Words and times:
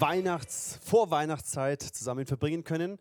Weihnachts-, 0.00 0.78
Vorweihnachtszeit 0.82 1.82
zusammen 1.82 2.26
verbringen 2.26 2.64
können. 2.64 2.98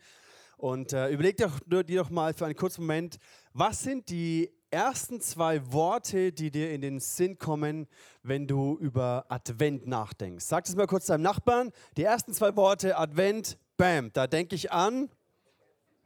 Und 0.58 0.92
äh, 0.92 1.10
überleg 1.10 1.38
dir 1.38 1.50
doch 1.84 2.10
mal 2.10 2.34
für 2.34 2.46
einen 2.46 2.56
kurzen 2.56 2.82
Moment, 2.82 3.18
was 3.54 3.82
sind 3.82 4.10
die 4.10 4.52
ersten 4.72 5.22
zwei 5.22 5.72
Worte, 5.72 6.32
die 6.32 6.52
dir 6.52 6.72
in 6.72 6.82
den 6.82 7.00
Sinn 7.00 7.38
kommen, 7.38 7.88
wenn 8.24 8.46
du 8.46 8.78
über 8.80 9.26
Advent 9.30 9.88
nachdenkst? 9.88 10.46
Sag 10.46 10.66
das 10.66 10.76
mal 10.76 10.86
kurz 10.86 11.06
deinem 11.06 11.22
Nachbarn. 11.22 11.72
Die 11.98 12.04
ersten 12.04 12.34
zwei 12.34 12.56
Worte, 12.56 12.98
Advent, 12.98 13.58
bam, 13.78 14.12
da 14.12 14.28
denke 14.28 14.56
ich 14.56 14.72
an 14.72 15.10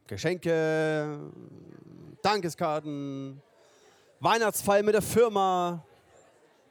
Geschenke, 0.05 1.31
Dankeskarten, 2.21 3.41
Weihnachtsfeier 4.19 4.83
mit 4.83 4.93
der 4.93 5.01
Firma, 5.01 5.83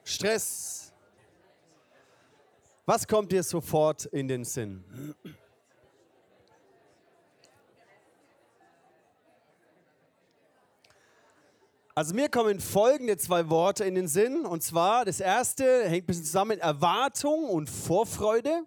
Stress. 0.05 0.92
Was 2.85 3.07
kommt 3.07 3.31
dir 3.31 3.45
sofort 3.45 4.07
in 4.07 4.27
den 4.27 4.45
Sinn? 4.45 4.83
Also 11.95 12.13
mir 12.15 12.29
kommen 12.29 12.59
folgende 12.59 13.17
zwei 13.19 13.49
Worte 13.51 13.85
in 13.85 13.95
den 13.95 14.09
Sinn. 14.09 14.45
Und 14.47 14.65
zwar 14.65 15.05
das 15.05 15.21
erste 15.21 15.85
hängt 15.85 16.05
ein 16.05 16.07
bisschen 16.07 16.25
zusammen 16.25 16.49
mit 16.49 16.61
Erwartung 16.61 17.45
und 17.45 17.71
Vorfreude 17.71 18.67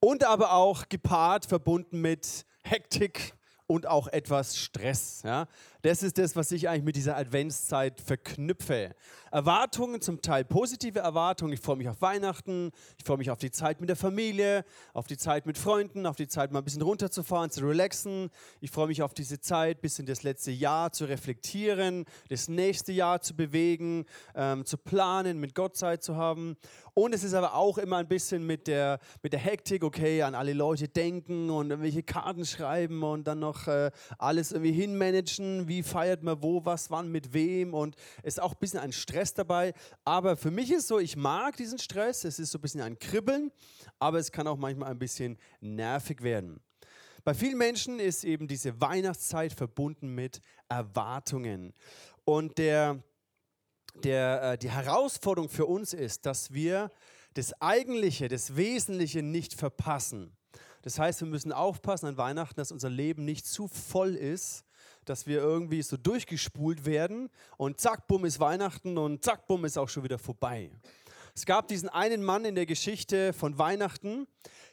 und 0.00 0.24
aber 0.24 0.52
auch 0.52 0.90
gepaart, 0.90 1.46
verbunden 1.46 2.02
mit 2.02 2.44
Hektik 2.62 3.32
und 3.66 3.86
auch 3.86 4.08
etwas 4.08 4.58
Stress. 4.58 5.22
Ja? 5.24 5.46
Das 5.82 6.02
ist 6.02 6.18
das, 6.18 6.34
was 6.34 6.50
ich 6.50 6.68
eigentlich 6.68 6.82
mit 6.82 6.96
dieser 6.96 7.16
Adventszeit 7.16 8.00
verknüpfe. 8.00 8.96
Erwartungen, 9.30 10.00
zum 10.00 10.20
Teil 10.20 10.44
positive 10.44 10.98
Erwartungen. 10.98 11.52
Ich 11.52 11.60
freue 11.60 11.76
mich 11.76 11.88
auf 11.88 12.02
Weihnachten, 12.02 12.72
ich 12.98 13.04
freue 13.04 13.18
mich 13.18 13.30
auf 13.30 13.38
die 13.38 13.52
Zeit 13.52 13.78
mit 13.78 13.88
der 13.88 13.94
Familie, 13.94 14.64
auf 14.92 15.06
die 15.06 15.16
Zeit 15.16 15.46
mit 15.46 15.56
Freunden, 15.56 16.06
auf 16.06 16.16
die 16.16 16.26
Zeit 16.26 16.50
mal 16.50 16.58
ein 16.60 16.64
bisschen 16.64 16.82
runterzufahren, 16.82 17.50
zu 17.50 17.64
relaxen. 17.64 18.30
Ich 18.60 18.72
freue 18.72 18.88
mich 18.88 19.02
auf 19.02 19.14
diese 19.14 19.40
Zeit, 19.40 19.80
bis 19.80 20.00
in 20.00 20.06
das 20.06 20.24
letzte 20.24 20.50
Jahr 20.50 20.90
zu 20.90 21.04
reflektieren, 21.04 22.06
das 22.28 22.48
nächste 22.48 22.90
Jahr 22.90 23.20
zu 23.20 23.36
bewegen, 23.36 24.04
ähm, 24.34 24.64
zu 24.64 24.78
planen, 24.78 25.38
mit 25.38 25.54
Gott 25.54 25.76
Zeit 25.76 26.02
zu 26.02 26.16
haben. 26.16 26.56
Und 26.98 27.14
es 27.14 27.22
ist 27.22 27.34
aber 27.34 27.54
auch 27.54 27.78
immer 27.78 27.98
ein 27.98 28.08
bisschen 28.08 28.44
mit 28.44 28.66
der, 28.66 28.98
mit 29.22 29.32
der 29.32 29.38
Hektik, 29.38 29.84
okay, 29.84 30.22
an 30.22 30.34
alle 30.34 30.52
Leute 30.52 30.88
denken 30.88 31.48
und 31.48 31.70
irgendwelche 31.70 32.02
Karten 32.02 32.44
schreiben 32.44 33.04
und 33.04 33.28
dann 33.28 33.38
noch 33.38 33.68
äh, 33.68 33.92
alles 34.18 34.50
irgendwie 34.50 34.72
hinmanagen 34.72 35.68
wie 35.68 35.84
feiert 35.84 36.24
man 36.24 36.42
wo, 36.42 36.64
was, 36.64 36.90
wann, 36.90 37.12
mit 37.12 37.32
wem 37.32 37.72
und 37.72 37.94
es 38.24 38.34
ist 38.34 38.42
auch 38.42 38.54
ein 38.54 38.58
bisschen 38.58 38.80
ein 38.80 38.90
Stress 38.90 39.32
dabei. 39.32 39.74
Aber 40.04 40.36
für 40.36 40.50
mich 40.50 40.72
ist 40.72 40.88
so, 40.88 40.98
ich 40.98 41.16
mag 41.16 41.56
diesen 41.56 41.78
Stress, 41.78 42.24
es 42.24 42.40
ist 42.40 42.50
so 42.50 42.58
ein 42.58 42.62
bisschen 42.62 42.80
ein 42.80 42.98
Kribbeln, 42.98 43.52
aber 44.00 44.18
es 44.18 44.32
kann 44.32 44.48
auch 44.48 44.58
manchmal 44.58 44.90
ein 44.90 44.98
bisschen 44.98 45.38
nervig 45.60 46.24
werden. 46.24 46.58
Bei 47.22 47.32
vielen 47.32 47.58
Menschen 47.58 48.00
ist 48.00 48.24
eben 48.24 48.48
diese 48.48 48.80
Weihnachtszeit 48.80 49.52
verbunden 49.52 50.16
mit 50.16 50.40
Erwartungen. 50.68 51.74
Und 52.24 52.58
der, 52.58 53.04
der, 54.04 54.42
äh, 54.42 54.58
die 54.58 54.70
Herausforderung 54.70 55.48
für 55.48 55.66
uns 55.66 55.92
ist, 55.92 56.26
dass 56.26 56.52
wir 56.52 56.90
das 57.34 57.60
Eigentliche, 57.60 58.28
das 58.28 58.56
Wesentliche 58.56 59.22
nicht 59.22 59.54
verpassen. 59.54 60.36
Das 60.82 60.98
heißt, 60.98 61.20
wir 61.20 61.28
müssen 61.28 61.52
aufpassen 61.52 62.06
an 62.06 62.16
Weihnachten, 62.16 62.56
dass 62.56 62.72
unser 62.72 62.90
Leben 62.90 63.24
nicht 63.24 63.46
zu 63.46 63.68
voll 63.68 64.14
ist 64.14 64.64
dass 65.08 65.26
wir 65.26 65.38
irgendwie 65.38 65.82
so 65.82 65.96
durchgespult 65.96 66.84
werden 66.84 67.30
und 67.56 67.80
zack, 67.80 68.06
bumm 68.06 68.24
ist 68.24 68.40
Weihnachten 68.40 68.98
und 68.98 69.24
zack, 69.24 69.46
bumm 69.46 69.64
ist 69.64 69.78
auch 69.78 69.88
schon 69.88 70.04
wieder 70.04 70.18
vorbei. 70.18 70.70
Es 71.34 71.46
gab 71.46 71.68
diesen 71.68 71.88
einen 71.88 72.22
Mann 72.22 72.44
in 72.44 72.54
der 72.54 72.66
Geschichte 72.66 73.32
von 73.32 73.58
Weihnachten, 73.58 74.26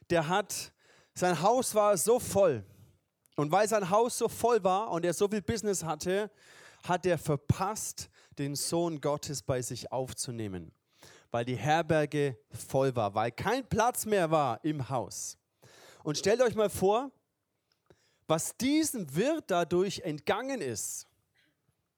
der 0.10 0.28
hat, 0.28 0.74
sein 1.14 1.42
Haus 1.42 1.76
war 1.76 1.98
so 1.98 2.20
voll. 2.20 2.64
Und 3.36 3.52
weil 3.52 3.68
sein 3.68 3.90
Haus 3.90 4.18
so 4.18 4.28
voll 4.28 4.64
war 4.64 4.92
und 4.92 5.06
er 5.06 5.14
so 5.14 5.28
viel 5.28 5.42
Business 5.42 5.84
hatte, 5.84 6.32
hat 6.84 7.06
er 7.06 7.18
verpasst, 7.18 8.10
den 8.40 8.56
Sohn 8.56 9.02
Gottes 9.02 9.42
bei 9.42 9.62
sich 9.62 9.92
aufzunehmen, 9.92 10.72
weil 11.32 11.46
die 11.46 11.56
Herberge 11.56 12.38
voll 12.52 12.96
war, 12.96 13.16
weil 13.16 13.32
kein 13.32 13.68
Platz 13.68 14.06
mehr 14.06 14.32
war 14.32 14.64
im 14.64 14.90
Haus. 14.90 15.38
Und 16.04 16.18
stellt 16.18 16.42
euch 16.42 16.56
mal 16.56 16.70
vor, 16.70 17.12
was 18.28 18.56
diesem 18.58 19.16
Wirt 19.16 19.46
dadurch 19.48 20.02
entgangen 20.02 20.62
ist, 20.62 21.08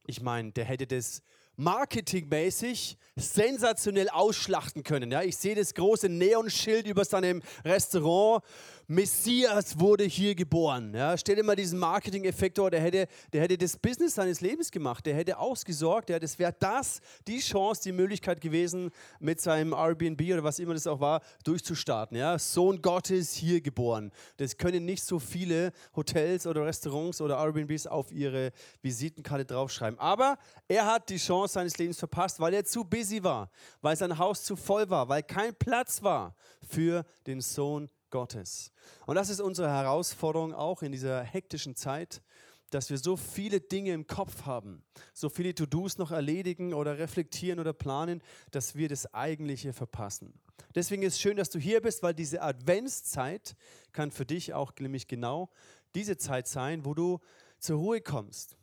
ich 0.05 0.21
meine, 0.21 0.51
der 0.53 0.65
hätte 0.65 0.87
das 0.87 1.21
marketingmäßig 1.57 2.97
sensationell 3.15 4.09
ausschlachten 4.09 4.83
können. 4.83 5.11
Ja, 5.11 5.23
ich 5.23 5.35
sehe 5.37 5.55
das 5.55 5.73
große 5.73 6.07
Neonschild 6.07 6.87
über 6.87 7.03
seinem 7.03 7.41
Restaurant 7.65 8.43
Messias 8.89 9.77
wurde 9.77 10.05
hier 10.05 10.33
geboren. 10.33 10.93
Ja, 10.95 11.17
stell 11.17 11.35
dir 11.35 11.43
mal 11.43 11.57
diesen 11.57 11.77
Marketing-Effekt 11.77 12.57
vor, 12.57 12.71
der 12.71 12.79
hätte, 12.79 13.07
der 13.33 13.41
hätte 13.41 13.57
das 13.57 13.75
Business 13.75 14.15
seines 14.15 14.39
Lebens 14.39 14.71
gemacht, 14.71 15.05
der 15.05 15.13
hätte 15.13 15.39
ausgesorgt, 15.39 16.09
ja, 16.09 16.19
das 16.19 16.39
wäre 16.39 16.55
das, 16.57 17.01
die 17.27 17.39
Chance, 17.39 17.81
die 17.83 17.91
Möglichkeit 17.91 18.39
gewesen, 18.39 18.91
mit 19.19 19.41
seinem 19.41 19.73
Airbnb 19.73 20.21
oder 20.21 20.45
was 20.45 20.59
immer 20.59 20.73
das 20.73 20.87
auch 20.87 21.01
war, 21.01 21.21
durchzustarten. 21.43 22.15
Ja. 22.15 22.39
Sohn 22.39 22.81
Gottes 22.81 23.33
hier 23.33 23.59
geboren. 23.59 24.09
Das 24.37 24.55
können 24.55 24.85
nicht 24.85 25.03
so 25.03 25.19
viele 25.19 25.73
Hotels 25.93 26.47
oder 26.47 26.65
Restaurants 26.65 27.19
oder 27.19 27.39
Airbnbs 27.39 27.87
auf 27.87 28.13
ihre 28.13 28.53
Visitenkarte 28.81 29.43
draufschreiben. 29.43 29.99
Aber 29.99 30.37
er 30.69 30.85
hat 30.85 31.09
die 31.09 31.17
Chance 31.17 31.55
seines 31.55 31.77
Lebens 31.77 31.99
verpasst, 31.99 32.39
weil 32.39 32.53
er 32.53 32.63
zu 32.63 32.85
busy 32.85 33.21
war, 33.21 33.51
weil 33.81 33.97
sein 33.97 34.17
Haus 34.17 34.45
zu 34.45 34.55
voll 34.55 34.89
war, 34.89 35.09
weil 35.09 35.23
kein 35.23 35.53
Platz 35.53 36.01
war 36.01 36.35
für 36.65 37.03
den 37.25 37.41
Sohn 37.41 37.89
Gottes. 38.09 38.71
Und 39.05 39.15
das 39.15 39.29
ist 39.29 39.39
unsere 39.39 39.69
Herausforderung 39.69 40.53
auch 40.53 40.81
in 40.81 40.91
dieser 40.91 41.23
hektischen 41.23 41.75
Zeit, 41.75 42.21
dass 42.69 42.89
wir 42.89 42.97
so 42.97 43.15
viele 43.15 43.61
Dinge 43.61 43.93
im 43.93 44.07
Kopf 44.07 44.45
haben, 44.45 44.83
so 45.13 45.29
viele 45.29 45.55
To-Dos 45.55 45.97
noch 45.97 46.11
erledigen 46.11 46.73
oder 46.73 46.97
reflektieren 46.97 47.59
oder 47.59 47.73
planen, 47.73 48.21
dass 48.51 48.75
wir 48.75 48.89
das 48.89 49.13
Eigentliche 49.13 49.71
verpassen. 49.73 50.33
Deswegen 50.75 51.03
ist 51.03 51.13
es 51.13 51.21
schön, 51.21 51.37
dass 51.37 51.49
du 51.49 51.59
hier 51.59 51.81
bist, 51.81 52.03
weil 52.03 52.13
diese 52.13 52.41
Adventszeit 52.41 53.55
kann 53.93 54.11
für 54.11 54.25
dich 54.25 54.53
auch 54.53 54.73
nämlich 54.79 55.07
genau 55.07 55.49
diese 55.95 56.17
Zeit 56.17 56.47
sein, 56.47 56.83
wo 56.83 56.93
du 56.93 57.19
zur 57.59 57.77
Ruhe 57.77 58.01
kommst, 58.01 58.57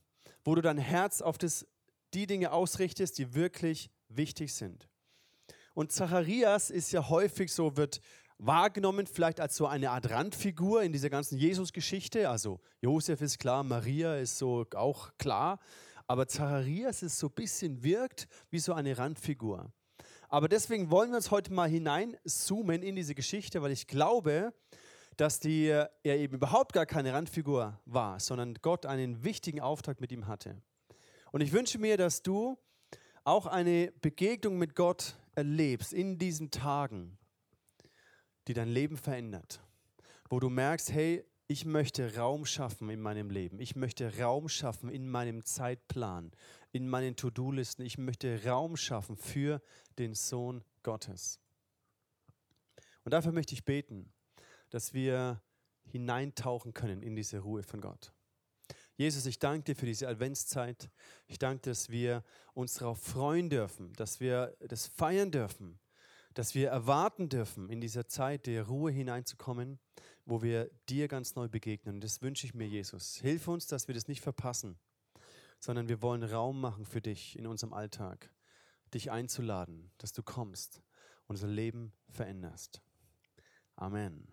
wo 0.44 0.55
du 0.55 0.61
dein 0.61 0.78
Herz 0.78 1.22
auf 1.22 1.38
das, 1.38 1.66
die 2.12 2.26
Dinge 2.26 2.53
ausrichtest, 2.53 3.19
die 3.19 3.34
wirklich 3.34 3.91
wichtig 4.09 4.53
sind. 4.55 4.88
Und 5.72 5.91
Zacharias 5.91 6.71
ist 6.71 6.93
ja 6.93 7.09
häufig 7.09 7.53
so, 7.53 7.76
wird 7.76 8.00
wahrgenommen, 8.39 9.06
vielleicht 9.06 9.41
als 9.41 9.56
so 9.56 9.67
eine 9.67 9.91
Art 9.91 10.11
Randfigur 10.11 10.83
in 10.83 10.93
dieser 10.93 11.11
ganzen 11.11 11.39
Jesus-Geschichte. 11.39 12.28
Also 12.28 12.61
Josef 12.81 13.21
ist 13.21 13.39
klar, 13.39 13.62
Maria 13.62 14.17
ist 14.17 14.39
so 14.39 14.67
auch 14.75 15.12
klar, 15.19 15.59
aber 16.06 16.27
Zacharias 16.27 17.03
ist 17.03 17.19
so 17.19 17.28
ein 17.28 17.34
bisschen 17.34 17.83
wirkt 17.83 18.27
wie 18.50 18.59
so 18.59 18.73
eine 18.73 18.97
Randfigur. 18.99 19.73
Aber 20.28 20.49
deswegen 20.49 20.91
wollen 20.91 21.11
wir 21.11 21.17
uns 21.17 21.31
heute 21.31 21.53
mal 21.53 21.69
hineinzoomen 21.69 22.83
in 22.83 22.97
diese 22.97 23.15
Geschichte, 23.15 23.62
weil 23.62 23.73
ich 23.73 23.87
glaube, 23.87 24.53
dass 25.17 25.39
die, 25.39 25.67
er 25.67 25.91
eben 26.03 26.34
überhaupt 26.34 26.73
gar 26.73 26.87
keine 26.87 27.12
Randfigur 27.12 27.81
war, 27.84 28.19
sondern 28.19 28.55
Gott 28.61 28.84
einen 28.84 29.23
wichtigen 29.23 29.61
Auftrag 29.61 30.00
mit 30.00 30.11
ihm 30.11 30.27
hatte. 30.27 30.61
Und 31.31 31.41
ich 31.41 31.53
wünsche 31.53 31.78
mir, 31.78 31.97
dass 31.97 32.23
du 32.23 32.59
auch 33.23 33.47
eine 33.47 33.93
Begegnung 34.00 34.59
mit 34.59 34.75
Gott 34.75 35.17
erlebst 35.34 35.93
in 35.93 36.19
diesen 36.19 36.50
Tagen, 36.50 37.17
die 38.49 38.55
dein 38.55 38.69
Leben 38.69 38.97
verändert. 38.97 39.60
Wo 40.28 40.41
du 40.41 40.50
merkst, 40.50 40.93
hey, 40.93 41.25
ich 41.46 41.64
möchte 41.64 42.17
Raum 42.17 42.46
schaffen 42.46 42.88
in 42.88 43.00
meinem 43.00 43.31
Leben. 43.31 43.61
Ich 43.61 43.76
möchte 43.76 44.19
Raum 44.19 44.49
schaffen 44.49 44.88
in 44.88 45.08
meinem 45.08 45.44
Zeitplan, 45.44 46.32
in 46.73 46.88
meinen 46.88 47.17
To-Do-Listen. 47.17 47.82
Ich 47.82 47.99
möchte 47.99 48.44
Raum 48.44 48.76
schaffen 48.76 49.17
für 49.17 49.61
den 49.99 50.14
Sohn 50.14 50.64
Gottes. 50.82 51.38
Und 53.05 53.12
dafür 53.12 53.32
möchte 53.32 53.55
ich 53.55 53.64
beten, 53.64 54.11
dass 54.70 54.94
wir 54.94 55.43
hineintauchen 55.85 56.73
können 56.73 57.02
in 57.02 57.14
diese 57.14 57.40
Ruhe 57.40 57.62
von 57.62 57.81
Gott. 57.81 58.12
Jesus, 58.97 59.26
ich 59.26 59.38
danke 59.38 59.64
dir 59.64 59.76
für 59.76 59.87
diese 59.87 60.08
Adventszeit. 60.08 60.88
Ich 61.26 61.38
danke, 61.38 61.70
dass 61.70 61.90
wir 61.90 62.23
uns 62.55 62.75
darauf 62.75 63.02
freuen 63.02 63.50
dürfen, 63.50 63.93
dass 63.94 64.20
wir 64.20 64.56
das 64.61 64.87
feiern 64.87 65.31
dürfen, 65.31 65.79
dass 66.35 66.55
wir 66.55 66.69
erwarten 66.69 67.29
dürfen, 67.29 67.71
in 67.71 67.81
dieser 67.81 68.07
Zeit 68.07 68.47
der 68.47 68.65
Ruhe 68.65 68.91
hineinzukommen, 68.91 69.79
wo 70.27 70.43
wir 70.43 70.71
dir 70.89 71.09
ganz 71.09 71.37
neu 71.37 71.49
begegnen. 71.49 71.97
Und 71.97 72.05
das 72.05 72.23
wünsche 72.23 72.47
ich 72.47 72.55
mir, 72.55 72.67
Jesus. 72.67 73.17
Hilf 73.17 73.49
uns, 73.49 73.67
dass 73.67 73.89
wir 73.89 73.95
das 73.95 74.09
nicht 74.09 74.21
verpassen, 74.21 74.77
sondern 75.61 75.89
wir 75.89 76.03
wollen 76.03 76.25
Raum 76.25 76.61
machen 76.61 76.87
für 76.87 77.01
dich 77.01 77.39
in 77.39 77.47
unserem 77.47 77.73
Alltag, 77.73 78.31
dich 78.93 79.11
einzuladen, 79.11 79.91
dass 79.99 80.13
du 80.13 80.23
kommst 80.23 80.83
unser 81.27 81.47
Leben 81.47 81.93
veränderst. 82.11 82.83
Amen. 83.77 84.29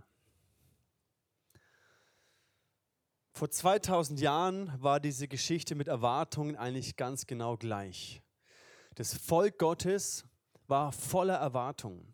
Vor 3.34 3.50
2000 3.50 4.20
Jahren 4.20 4.72
war 4.82 5.00
diese 5.00 5.28
Geschichte 5.28 5.74
mit 5.76 5.88
Erwartungen 5.88 6.56
eigentlich 6.56 6.96
ganz 6.96 7.28
genau 7.28 7.58
gleich. 7.58 8.22
Das 8.96 9.14
Volk 9.14 9.58
Gottes 9.58 10.26
war 10.72 10.92
voller 10.92 11.36
Erwartungen. 11.36 12.12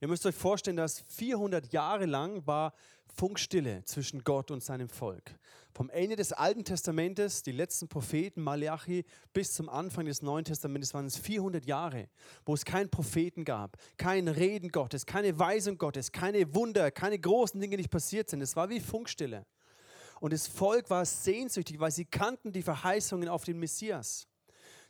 Ihr 0.00 0.08
müsst 0.08 0.26
euch 0.26 0.34
vorstellen, 0.34 0.76
dass 0.76 1.00
400 1.00 1.72
Jahre 1.72 2.06
lang 2.06 2.46
war 2.46 2.74
Funkstille 3.06 3.84
zwischen 3.84 4.24
Gott 4.24 4.50
und 4.50 4.62
seinem 4.62 4.88
Volk. 4.88 5.38
Vom 5.72 5.90
Ende 5.90 6.16
des 6.16 6.32
Alten 6.32 6.64
Testamentes, 6.64 7.42
die 7.42 7.52
letzten 7.52 7.86
Propheten, 7.86 8.42
Malachi, 8.42 9.04
bis 9.32 9.52
zum 9.52 9.68
Anfang 9.68 10.06
des 10.06 10.22
Neuen 10.22 10.44
Testamentes 10.44 10.92
waren 10.92 11.06
es 11.06 11.18
400 11.18 11.64
Jahre, 11.66 12.08
wo 12.44 12.54
es 12.54 12.64
keinen 12.64 12.90
Propheten 12.90 13.44
gab, 13.44 13.76
kein 13.96 14.26
Reden 14.26 14.70
Gottes, 14.70 15.06
keine 15.06 15.38
Weisung 15.38 15.78
Gottes, 15.78 16.10
keine 16.10 16.52
Wunder, 16.54 16.90
keine 16.90 17.18
großen 17.18 17.60
Dinge, 17.60 17.76
die 17.76 17.82
nicht 17.82 17.92
passiert 17.92 18.28
sind. 18.28 18.40
Es 18.40 18.56
war 18.56 18.68
wie 18.70 18.80
Funkstille. 18.80 19.46
Und 20.20 20.32
das 20.32 20.48
Volk 20.48 20.90
war 20.90 21.04
sehnsüchtig, 21.04 21.78
weil 21.78 21.92
sie 21.92 22.06
kannten 22.06 22.52
die 22.52 22.62
Verheißungen 22.62 23.28
auf 23.28 23.44
den 23.44 23.58
Messias. 23.58 24.29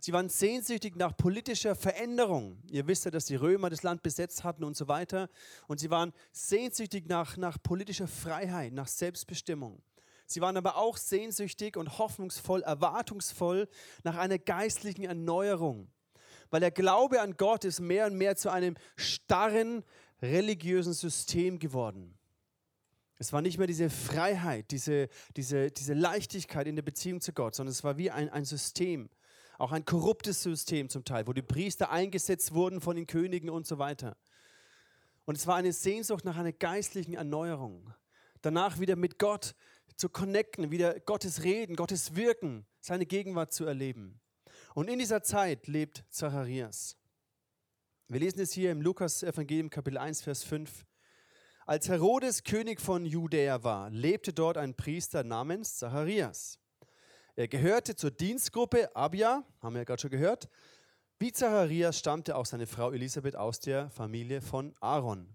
Sie 0.03 0.13
waren 0.15 0.31
sehnsüchtig 0.31 0.97
nach 0.97 1.15
politischer 1.15 1.75
Veränderung. 1.75 2.63
Ihr 2.71 2.87
wisst 2.87 3.05
ja, 3.05 3.11
dass 3.11 3.27
die 3.27 3.37
Römer 3.37 3.69
das 3.69 3.83
Land 3.83 4.03
besetzt 4.03 4.45
hatten 4.45 4.65
und 4.65 4.75
so 4.77 4.89
weiter. 4.89 5.29
Und 5.69 5.79
sie 5.79 5.91
waren 5.91 6.13
sehnsüchtig 6.33 7.07
nach, 7.07 7.37
nach 7.37 7.63
politischer 7.63 8.09
Freiheit, 8.09 8.73
nach 8.73 8.89
Selbstbestimmung. 8.89 9.83
Sie 10.25 10.41
waren 10.41 10.57
aber 10.57 10.77
auch 10.77 10.97
sehnsüchtig 10.97 11.77
und 11.77 11.99
hoffnungsvoll, 11.99 12.63
erwartungsvoll 12.63 13.69
nach 14.05 14.17
einer 14.17 14.39
geistlichen 14.39 15.05
Erneuerung. 15.05 15.91
Weil 16.51 16.61
der 16.61 16.71
Glaube 16.71 17.21
an 17.21 17.37
Gott 17.37 17.65
ist 17.65 17.81
mehr 17.81 18.07
und 18.07 18.17
mehr 18.17 18.37
zu 18.37 18.51
einem 18.51 18.77
starren 18.97 19.85
religiösen 20.23 20.95
System 20.95 21.59
geworden. 21.59 22.17
Es 23.19 23.35
war 23.35 23.43
nicht 23.43 23.59
mehr 23.59 23.67
diese 23.67 23.91
Freiheit, 23.91 24.71
diese, 24.71 25.09
diese, 25.37 25.71
diese 25.71 25.93
Leichtigkeit 25.93 26.67
in 26.67 26.77
der 26.77 26.83
Beziehung 26.83 27.21
zu 27.21 27.35
Gott, 27.35 27.55
sondern 27.55 27.73
es 27.73 27.85
war 27.85 27.99
wie 27.99 28.11
ein, 28.11 28.31
ein 28.31 28.47
System, 28.47 29.11
auch 29.61 29.73
ein 29.73 29.85
korruptes 29.85 30.43
System 30.43 30.89
zum 30.89 31.05
Teil, 31.05 31.27
wo 31.27 31.33
die 31.33 31.43
Priester 31.43 31.91
eingesetzt 31.91 32.55
wurden 32.55 32.81
von 32.81 32.97
den 32.97 33.07
Königen 33.07 33.51
und 33.51 33.67
so 33.67 33.79
weiter. 33.79 34.17
Und 35.27 35.37
es 35.37 35.47
war 35.47 35.57
eine 35.57 35.73
Sehnsucht 35.73 36.25
nach 36.25 36.37
einer 36.37 36.53
geistlichen 36.53 37.15
Erneuerung. 37.15 37.93
Danach 38.41 38.81
wieder 38.81 38.97
mit 38.97 39.19
Gott 39.19 39.55
zu 39.97 40.09
connecten, 40.09 40.71
wieder 40.71 40.99
Gottes 41.01 41.43
Reden, 41.43 41.77
Gottes 41.77 42.17
Wirken, 42.17 42.67
seine 42.81 43.05
Gegenwart 43.05 43.53
zu 43.53 43.67
erleben. 43.67 44.21
Und 44.75 44.89
in 44.89 44.99
dieser 44.99 45.23
Zeit 45.23 45.67
lebt 45.67 46.05
Zacharias. 46.09 46.97
Wir 48.09 48.21
lesen 48.21 48.41
es 48.41 48.53
hier 48.53 48.71
im 48.71 48.81
Lukas 48.81 49.23
Evangelium 49.23 49.69
Kapitel 49.69 49.99
1 49.99 50.23
Vers 50.23 50.43
5. 50.43 50.87
Als 51.67 51.89
Herodes 51.89 52.45
König 52.45 52.81
von 52.81 53.05
Judäa 53.05 53.63
war, 53.63 53.91
lebte 53.91 54.33
dort 54.33 54.57
ein 54.57 54.75
Priester 54.75 55.23
namens 55.23 55.77
Zacharias. 55.77 56.60
Er 57.41 57.49
gehörte 57.49 57.97
zur 57.97 58.11
Dienstgruppe 58.11 58.95
Abia, 58.95 59.47
haben 59.63 59.73
wir 59.73 59.81
ja 59.81 59.85
gerade 59.85 60.03
schon 60.03 60.11
gehört. 60.11 60.51
Wie 61.19 61.33
Zacharias 61.33 61.99
stammte 61.99 62.37
auch 62.37 62.45
seine 62.45 62.67
Frau 62.67 62.91
Elisabeth 62.93 63.35
aus 63.35 63.61
der 63.61 63.89
Familie 63.89 64.43
von 64.43 64.75
Aaron. 64.81 65.35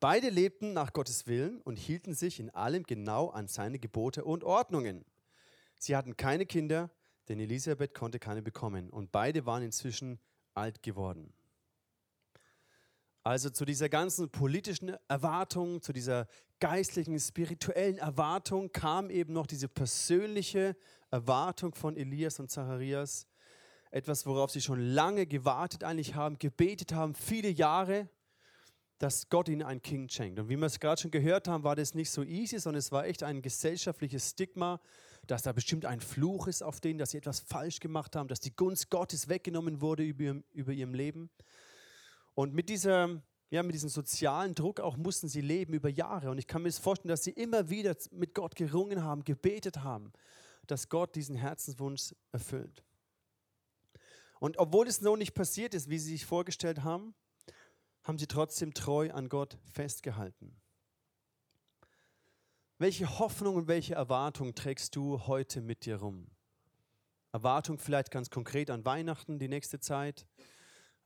Beide 0.00 0.30
lebten 0.30 0.72
nach 0.72 0.94
Gottes 0.94 1.26
Willen 1.26 1.60
und 1.60 1.76
hielten 1.76 2.14
sich 2.14 2.40
in 2.40 2.48
allem 2.48 2.84
genau 2.84 3.28
an 3.28 3.48
seine 3.48 3.78
Gebote 3.78 4.24
und 4.24 4.44
Ordnungen. 4.44 5.04
Sie 5.76 5.94
hatten 5.94 6.16
keine 6.16 6.46
Kinder, 6.46 6.90
denn 7.28 7.38
Elisabeth 7.38 7.92
konnte 7.92 8.18
keine 8.18 8.40
bekommen 8.40 8.88
und 8.88 9.12
beide 9.12 9.44
waren 9.44 9.62
inzwischen 9.62 10.20
alt 10.54 10.82
geworden. 10.82 11.34
Also 13.22 13.50
zu 13.50 13.66
dieser 13.66 13.90
ganzen 13.90 14.30
politischen 14.30 14.96
Erwartung, 15.08 15.82
zu 15.82 15.92
dieser 15.92 16.28
geistlichen, 16.60 17.18
spirituellen 17.18 17.98
Erwartung 17.98 18.70
kam 18.70 19.10
eben 19.10 19.32
noch 19.32 19.46
diese 19.46 19.68
persönliche 19.68 20.76
Erwartung 21.10 21.74
von 21.74 21.96
Elias 21.96 22.38
und 22.38 22.50
Zacharias. 22.50 23.26
Etwas, 23.90 24.24
worauf 24.26 24.50
sie 24.50 24.60
schon 24.60 24.80
lange 24.80 25.26
gewartet 25.26 25.82
eigentlich 25.82 26.14
haben, 26.14 26.38
gebetet 26.38 26.92
haben, 26.92 27.14
viele 27.14 27.48
Jahre, 27.48 28.08
dass 28.98 29.30
Gott 29.30 29.48
ihnen 29.48 29.62
ein 29.62 29.82
Kind 29.82 30.12
schenkt. 30.12 30.38
Und 30.38 30.48
wie 30.50 30.56
wir 30.56 30.66
es 30.66 30.78
gerade 30.78 31.00
schon 31.00 31.10
gehört 31.10 31.48
haben, 31.48 31.64
war 31.64 31.74
das 31.74 31.94
nicht 31.94 32.10
so 32.10 32.22
easy, 32.22 32.58
sondern 32.58 32.78
es 32.78 32.92
war 32.92 33.06
echt 33.06 33.22
ein 33.22 33.40
gesellschaftliches 33.42 34.30
Stigma, 34.30 34.78
dass 35.26 35.42
da 35.42 35.52
bestimmt 35.52 35.86
ein 35.86 36.00
Fluch 36.00 36.46
ist 36.46 36.62
auf 36.62 36.80
denen, 36.80 36.98
dass 36.98 37.12
sie 37.12 37.18
etwas 37.18 37.40
falsch 37.40 37.80
gemacht 37.80 38.14
haben, 38.14 38.28
dass 38.28 38.40
die 38.40 38.54
Gunst 38.54 38.90
Gottes 38.90 39.28
weggenommen 39.28 39.80
wurde 39.80 40.02
über, 40.02 40.42
über 40.52 40.72
ihrem 40.72 40.94
Leben. 40.94 41.30
Und 42.34 42.54
mit, 42.54 42.68
dieser, 42.68 43.22
ja, 43.50 43.64
mit 43.64 43.74
diesem 43.74 43.88
sozialen 43.88 44.54
Druck 44.54 44.78
auch 44.78 44.96
mussten 44.96 45.28
sie 45.28 45.40
leben 45.40 45.74
über 45.74 45.88
Jahre. 45.88 46.30
Und 46.30 46.38
ich 46.38 46.46
kann 46.46 46.62
mir 46.62 46.72
vorstellen, 46.72 47.10
dass 47.10 47.24
sie 47.24 47.32
immer 47.32 47.68
wieder 47.68 47.96
mit 48.12 48.34
Gott 48.34 48.54
gerungen 48.54 49.02
haben, 49.02 49.24
gebetet 49.24 49.78
haben, 49.82 50.12
dass 50.68 50.88
Gott 50.88 51.16
diesen 51.16 51.34
Herzenswunsch 51.34 52.14
erfüllt. 52.30 52.84
Und 54.38 54.56
obwohl 54.58 54.86
es 54.86 55.00
noch 55.00 55.16
nicht 55.16 55.34
passiert 55.34 55.74
ist, 55.74 55.90
wie 55.90 55.98
sie 55.98 56.12
sich 56.12 56.26
vorgestellt 56.26 56.84
haben, 56.84 57.14
haben 58.04 58.18
sie 58.18 58.28
trotzdem 58.28 58.72
treu 58.72 59.10
an 59.12 59.28
Gott 59.28 59.58
festgehalten. 59.72 60.56
Welche 62.78 63.18
Hoffnung 63.18 63.56
und 63.56 63.68
welche 63.68 63.94
Erwartung 63.94 64.54
trägst 64.54 64.96
du 64.96 65.26
heute 65.26 65.60
mit 65.60 65.84
dir 65.84 65.96
rum? 65.96 66.28
Erwartung 67.32 67.78
vielleicht 67.78 68.10
ganz 68.10 68.30
konkret 68.30 68.70
an 68.70 68.84
Weihnachten, 68.84 69.38
die 69.38 69.48
nächste 69.48 69.80
Zeit, 69.80 70.26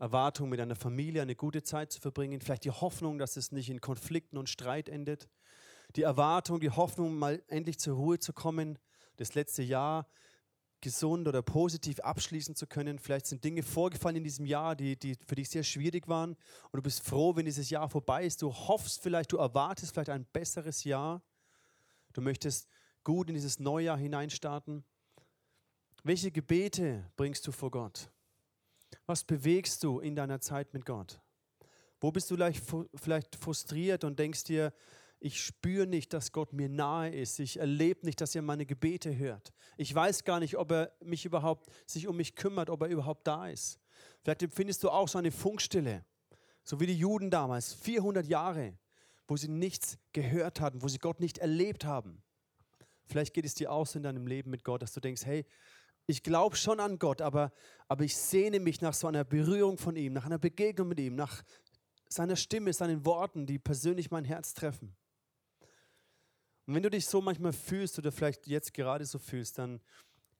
Erwartung, 0.04 0.50
mit 0.50 0.60
einer 0.60 0.76
Familie 0.76 1.22
eine 1.22 1.34
gute 1.34 1.62
Zeit 1.62 1.90
zu 1.90 1.98
verbringen, 1.98 2.42
vielleicht 2.42 2.66
die 2.66 2.70
Hoffnung, 2.70 3.16
dass 3.16 3.38
es 3.38 3.52
nicht 3.52 3.70
in 3.70 3.80
Konflikten 3.80 4.36
und 4.36 4.50
Streit 4.50 4.90
endet, 4.90 5.30
die 5.96 6.02
Erwartung, 6.02 6.60
die 6.60 6.68
Hoffnung, 6.68 7.14
mal 7.14 7.42
endlich 7.48 7.78
zur 7.78 7.96
Ruhe 7.96 8.18
zu 8.18 8.34
kommen, 8.34 8.78
das 9.16 9.34
letzte 9.34 9.62
Jahr 9.62 10.06
gesund 10.82 11.26
oder 11.26 11.40
positiv 11.40 12.00
abschließen 12.00 12.54
zu 12.54 12.66
können. 12.66 12.98
Vielleicht 12.98 13.24
sind 13.24 13.44
Dinge 13.44 13.62
vorgefallen 13.62 14.16
in 14.16 14.24
diesem 14.24 14.44
Jahr, 14.44 14.76
die, 14.76 14.98
die 14.98 15.16
für 15.26 15.36
dich 15.36 15.48
sehr 15.48 15.62
schwierig 15.62 16.06
waren 16.06 16.36
und 16.70 16.76
du 16.76 16.82
bist 16.82 17.02
froh, 17.02 17.34
wenn 17.34 17.46
dieses 17.46 17.70
Jahr 17.70 17.88
vorbei 17.88 18.26
ist. 18.26 18.42
Du 18.42 18.52
hoffst 18.52 19.00
vielleicht, 19.00 19.32
du 19.32 19.38
erwartest 19.38 19.94
vielleicht 19.94 20.10
ein 20.10 20.26
besseres 20.26 20.84
Jahr. 20.84 21.22
Du 22.12 22.20
möchtest 22.20 22.68
gut 23.04 23.30
in 23.30 23.34
dieses 23.34 23.58
neue 23.58 23.86
Jahr 23.86 23.96
hineinstarten. 23.96 24.84
Welche 26.02 26.30
Gebete 26.30 27.10
bringst 27.16 27.46
du 27.46 27.52
vor 27.52 27.70
Gott? 27.70 28.10
Was 29.06 29.24
bewegst 29.24 29.82
du 29.84 30.00
in 30.00 30.16
deiner 30.16 30.40
Zeit 30.40 30.72
mit 30.72 30.86
Gott? 30.86 31.20
Wo 32.00 32.10
bist 32.10 32.30
du 32.30 32.36
vielleicht 32.94 33.36
frustriert 33.36 34.04
und 34.04 34.18
denkst 34.18 34.44
dir, 34.44 34.72
ich 35.24 35.42
spüre 35.42 35.86
nicht, 35.86 36.12
dass 36.12 36.32
Gott 36.32 36.52
mir 36.52 36.68
nahe 36.68 37.08
ist. 37.08 37.40
Ich 37.40 37.58
erlebe 37.58 38.04
nicht, 38.04 38.20
dass 38.20 38.34
er 38.34 38.42
meine 38.42 38.66
Gebete 38.66 39.16
hört. 39.16 39.54
Ich 39.78 39.94
weiß 39.94 40.24
gar 40.24 40.38
nicht, 40.38 40.58
ob 40.58 40.70
er 40.70 40.92
mich 41.00 41.24
überhaupt 41.24 41.70
sich 41.86 42.06
um 42.06 42.16
mich 42.18 42.34
kümmert, 42.34 42.68
ob 42.68 42.82
er 42.82 42.88
überhaupt 42.88 43.26
da 43.26 43.48
ist. 43.48 43.80
Vielleicht 44.22 44.42
empfindest 44.42 44.84
du 44.84 44.90
auch 44.90 45.08
so 45.08 45.16
eine 45.16 45.30
Funkstille, 45.32 46.04
so 46.62 46.78
wie 46.78 46.86
die 46.86 46.98
Juden 46.98 47.30
damals, 47.30 47.72
400 47.72 48.26
Jahre, 48.26 48.76
wo 49.26 49.38
sie 49.38 49.48
nichts 49.48 49.96
gehört 50.12 50.60
hatten, 50.60 50.82
wo 50.82 50.88
sie 50.88 50.98
Gott 50.98 51.20
nicht 51.20 51.38
erlebt 51.38 51.86
haben. 51.86 52.22
Vielleicht 53.06 53.32
geht 53.32 53.46
es 53.46 53.54
dir 53.54 53.72
auch 53.72 53.86
so 53.86 53.98
in 53.98 54.02
deinem 54.02 54.26
Leben 54.26 54.50
mit 54.50 54.62
Gott, 54.62 54.82
dass 54.82 54.92
du 54.92 55.00
denkst, 55.00 55.24
hey, 55.24 55.46
ich 56.06 56.22
glaube 56.22 56.56
schon 56.56 56.80
an 56.80 56.98
Gott, 56.98 57.22
aber, 57.22 57.52
aber 57.88 58.04
ich 58.04 58.16
sehne 58.16 58.60
mich 58.60 58.80
nach 58.80 58.94
so 58.94 59.06
einer 59.06 59.24
Berührung 59.24 59.78
von 59.78 59.96
ihm, 59.96 60.12
nach 60.12 60.26
einer 60.26 60.38
Begegnung 60.38 60.88
mit 60.88 61.00
ihm, 61.00 61.14
nach 61.14 61.42
seiner 62.08 62.36
Stimme, 62.36 62.72
seinen 62.72 63.04
Worten, 63.04 63.46
die 63.46 63.58
persönlich 63.58 64.10
mein 64.10 64.24
Herz 64.24 64.54
treffen. 64.54 64.94
Und 66.66 66.74
wenn 66.74 66.82
du 66.82 66.90
dich 66.90 67.06
so 67.06 67.20
manchmal 67.20 67.52
fühlst 67.52 67.98
oder 67.98 68.12
vielleicht 68.12 68.46
jetzt 68.46 68.72
gerade 68.74 69.04
so 69.04 69.18
fühlst, 69.18 69.58
dann 69.58 69.80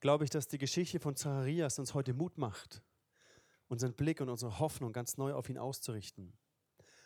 glaube 0.00 0.24
ich, 0.24 0.30
dass 0.30 0.48
die 0.48 0.58
Geschichte 0.58 1.00
von 1.00 1.16
Zacharias 1.16 1.78
uns 1.78 1.94
heute 1.94 2.14
Mut 2.14 2.38
macht, 2.38 2.82
unseren 3.68 3.94
Blick 3.94 4.20
und 4.20 4.28
unsere 4.28 4.58
Hoffnung 4.58 4.92
ganz 4.92 5.16
neu 5.16 5.34
auf 5.34 5.48
ihn 5.48 5.58
auszurichten. 5.58 6.36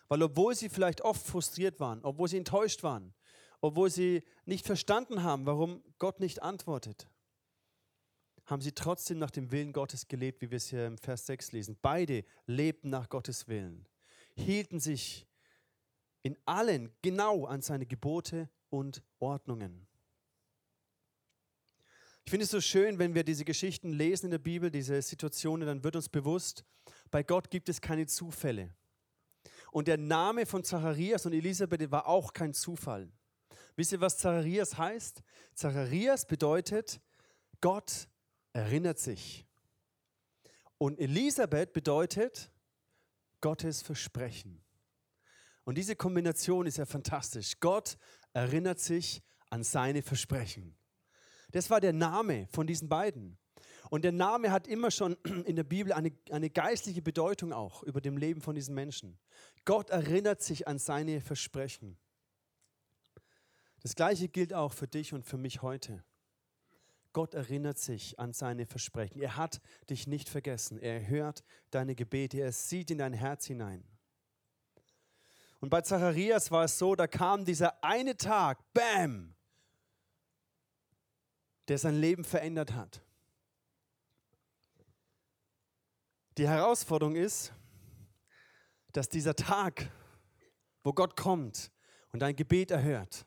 Weil 0.08 0.22
obwohl 0.22 0.54
sie 0.54 0.68
vielleicht 0.68 1.02
oft 1.02 1.24
frustriert 1.24 1.80
waren, 1.80 2.04
obwohl 2.04 2.28
sie 2.28 2.38
enttäuscht 2.38 2.82
waren, 2.82 3.14
obwohl 3.60 3.90
sie 3.90 4.22
nicht 4.44 4.66
verstanden 4.66 5.22
haben, 5.22 5.46
warum 5.46 5.82
Gott 5.98 6.20
nicht 6.20 6.42
antwortet, 6.42 7.08
haben 8.48 8.62
sie 8.62 8.72
trotzdem 8.72 9.18
nach 9.18 9.30
dem 9.30 9.52
Willen 9.52 9.74
Gottes 9.74 10.08
gelebt, 10.08 10.40
wie 10.40 10.50
wir 10.50 10.56
es 10.56 10.68
hier 10.68 10.86
im 10.86 10.96
Vers 10.96 11.26
6 11.26 11.52
lesen. 11.52 11.76
Beide 11.82 12.24
lebten 12.46 12.88
nach 12.88 13.10
Gottes 13.10 13.46
Willen, 13.46 13.86
hielten 14.36 14.80
sich 14.80 15.26
in 16.22 16.36
allen 16.46 16.90
genau 17.02 17.44
an 17.44 17.60
seine 17.60 17.84
Gebote 17.84 18.48
und 18.70 19.02
Ordnungen. 19.18 19.86
Ich 22.24 22.30
finde 22.30 22.44
es 22.44 22.50
so 22.50 22.60
schön, 22.60 22.98
wenn 22.98 23.14
wir 23.14 23.22
diese 23.22 23.44
Geschichten 23.44 23.92
lesen 23.92 24.26
in 24.26 24.30
der 24.30 24.38
Bibel, 24.38 24.70
diese 24.70 25.00
Situationen, 25.02 25.66
dann 25.66 25.84
wird 25.84 25.96
uns 25.96 26.08
bewusst, 26.08 26.64
bei 27.10 27.22
Gott 27.22 27.50
gibt 27.50 27.68
es 27.68 27.82
keine 27.82 28.06
Zufälle. 28.06 28.74
Und 29.72 29.88
der 29.88 29.98
Name 29.98 30.46
von 30.46 30.64
Zacharias 30.64 31.26
und 31.26 31.34
Elisabeth 31.34 31.90
war 31.90 32.06
auch 32.06 32.32
kein 32.32 32.54
Zufall. 32.54 33.12
Wisst 33.76 33.92
ihr, 33.92 34.00
was 34.00 34.16
Zacharias 34.16 34.78
heißt? 34.78 35.22
Zacharias 35.54 36.26
bedeutet, 36.26 37.00
Gott 37.60 38.08
erinnert 38.58 38.98
sich. 38.98 39.46
Und 40.78 40.98
Elisabeth 40.98 41.72
bedeutet 41.72 42.50
Gottes 43.40 43.82
Versprechen. 43.82 44.64
Und 45.64 45.78
diese 45.78 45.94
Kombination 45.94 46.66
ist 46.66 46.78
ja 46.78 46.86
fantastisch. 46.86 47.60
Gott 47.60 47.98
erinnert 48.32 48.80
sich 48.80 49.22
an 49.50 49.62
seine 49.62 50.02
Versprechen. 50.02 50.76
Das 51.52 51.70
war 51.70 51.80
der 51.80 51.92
Name 51.92 52.48
von 52.50 52.66
diesen 52.66 52.88
beiden. 52.88 53.38
Und 53.90 54.02
der 54.02 54.12
Name 54.12 54.50
hat 54.50 54.66
immer 54.66 54.90
schon 54.90 55.14
in 55.44 55.56
der 55.56 55.64
Bibel 55.64 55.92
eine, 55.92 56.12
eine 56.30 56.50
geistliche 56.50 57.02
Bedeutung 57.02 57.52
auch 57.52 57.82
über 57.84 58.00
dem 58.00 58.16
Leben 58.16 58.40
von 58.40 58.54
diesen 58.54 58.74
Menschen. 58.74 59.18
Gott 59.64 59.90
erinnert 59.90 60.42
sich 60.42 60.66
an 60.66 60.78
seine 60.78 61.20
Versprechen. 61.20 61.96
Das 63.82 63.94
gleiche 63.94 64.28
gilt 64.28 64.52
auch 64.52 64.72
für 64.72 64.88
dich 64.88 65.12
und 65.14 65.24
für 65.24 65.38
mich 65.38 65.62
heute. 65.62 66.04
Gott 67.18 67.34
erinnert 67.34 67.78
sich 67.78 68.16
an 68.20 68.32
seine 68.32 68.64
Versprechen. 68.64 69.20
Er 69.20 69.36
hat 69.36 69.60
dich 69.90 70.06
nicht 70.06 70.28
vergessen. 70.28 70.78
Er 70.78 71.08
hört 71.08 71.42
deine 71.72 71.96
Gebete. 71.96 72.38
Er 72.38 72.52
sieht 72.52 72.92
in 72.92 72.98
dein 72.98 73.12
Herz 73.12 73.44
hinein. 73.46 73.82
Und 75.58 75.68
bei 75.68 75.80
Zacharias 75.80 76.52
war 76.52 76.62
es 76.62 76.78
so, 76.78 76.94
da 76.94 77.08
kam 77.08 77.44
dieser 77.44 77.82
eine 77.82 78.16
Tag, 78.16 78.60
bam, 78.72 79.34
der 81.66 81.78
sein 81.78 81.96
Leben 81.96 82.22
verändert 82.22 82.74
hat. 82.74 83.02
Die 86.36 86.46
Herausforderung 86.46 87.16
ist, 87.16 87.52
dass 88.92 89.08
dieser 89.08 89.34
Tag, 89.34 89.90
wo 90.84 90.92
Gott 90.92 91.16
kommt 91.16 91.72
und 92.12 92.20
dein 92.20 92.36
Gebet 92.36 92.70
erhört, 92.70 93.26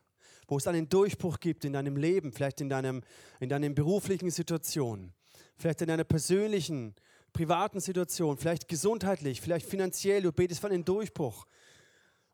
wo 0.51 0.58
es 0.58 0.67
einen 0.67 0.89
Durchbruch 0.89 1.39
gibt 1.39 1.63
in 1.63 1.72
deinem 1.72 1.96
Leben, 1.96 2.34
vielleicht 2.34 2.60
in, 2.60 2.67
deinem, 2.67 3.03
in 3.39 3.48
deinen 3.48 3.74
beruflichen 3.74 4.29
Situation, 4.31 5.13
vielleicht 5.55 5.79
in 5.79 5.88
deiner 5.88 6.03
persönlichen, 6.03 6.93
privaten 7.31 7.79
Situation, 7.79 8.38
vielleicht 8.38 8.67
gesundheitlich, 8.67 9.39
vielleicht 9.39 9.65
finanziell, 9.65 10.22
du 10.22 10.34
betest 10.34 10.60
für 10.60 10.67
einen 10.67 10.84
Durchbruch. 10.84 11.48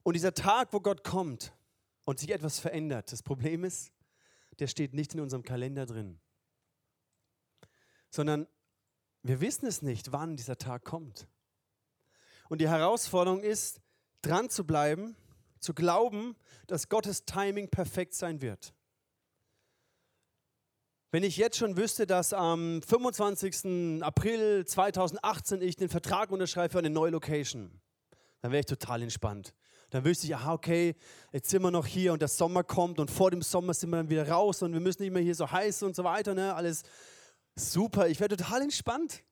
Und 0.01 0.15
dieser 0.15 0.33
Tag, 0.33 0.73
wo 0.73 0.79
Gott 0.79 1.03
kommt 1.03 1.53
und 2.05 2.17
sich 2.17 2.31
etwas 2.31 2.57
verändert, 2.57 3.11
das 3.11 3.21
Problem 3.21 3.63
ist, 3.63 3.91
der 4.57 4.65
steht 4.65 4.95
nicht 4.95 5.13
in 5.13 5.19
unserem 5.19 5.43
Kalender 5.43 5.85
drin, 5.85 6.19
sondern 8.09 8.47
wir 9.21 9.41
wissen 9.41 9.67
es 9.67 9.83
nicht, 9.83 10.11
wann 10.11 10.37
dieser 10.37 10.57
Tag 10.57 10.85
kommt. 10.85 11.27
Und 12.49 12.61
die 12.61 12.67
Herausforderung 12.67 13.41
ist, 13.41 13.79
dran 14.23 14.49
zu 14.49 14.65
bleiben, 14.65 15.15
zu 15.59 15.73
glauben, 15.73 16.35
dass 16.67 16.89
Gottes 16.89 17.25
Timing 17.25 17.69
perfekt 17.69 18.13
sein 18.13 18.41
wird. 18.41 18.73
Wenn 21.11 21.23
ich 21.23 21.37
jetzt 21.37 21.57
schon 21.57 21.77
wüsste, 21.77 22.05
dass 22.05 22.33
am 22.33 22.81
25. 22.81 24.03
April 24.03 24.65
2018 24.65 25.61
ich 25.61 25.77
den 25.77 25.87
Vertrag 25.87 26.31
unterschreibe 26.31 26.73
für 26.73 26.79
eine 26.79 26.89
neue 26.89 27.11
Location, 27.11 27.79
dann 28.41 28.51
wäre 28.51 28.59
ich 28.59 28.65
total 28.65 29.01
entspannt. 29.01 29.53
Dann 29.89 30.03
wüsste 30.03 30.27
ich, 30.27 30.35
aha, 30.35 30.53
okay, 30.53 30.95
jetzt 31.31 31.49
sind 31.49 31.61
wir 31.61 31.71
noch 31.71 31.85
hier 31.85 32.11
und 32.11 32.21
der 32.21 32.27
Sommer 32.27 32.63
kommt 32.63 32.99
und 32.99 33.09
vor 33.09 33.31
dem 33.31 33.41
Sommer 33.41 33.73
sind 33.73 33.89
wir 33.89 33.97
dann 33.97 34.09
wieder 34.09 34.27
raus 34.27 34.61
und 34.61 34.73
wir 34.73 34.81
müssen 34.81 35.01
nicht 35.01 35.13
mehr 35.13 35.21
hier 35.21 35.35
so 35.35 35.49
heiß 35.49 35.83
und 35.83 35.95
so 35.95 36.03
weiter. 36.03 36.33
Ne? 36.33 36.53
Alles 36.53 36.83
super, 37.55 38.09
ich 38.09 38.19
wäre 38.19 38.35
total 38.35 38.63
entspannt. 38.63 39.23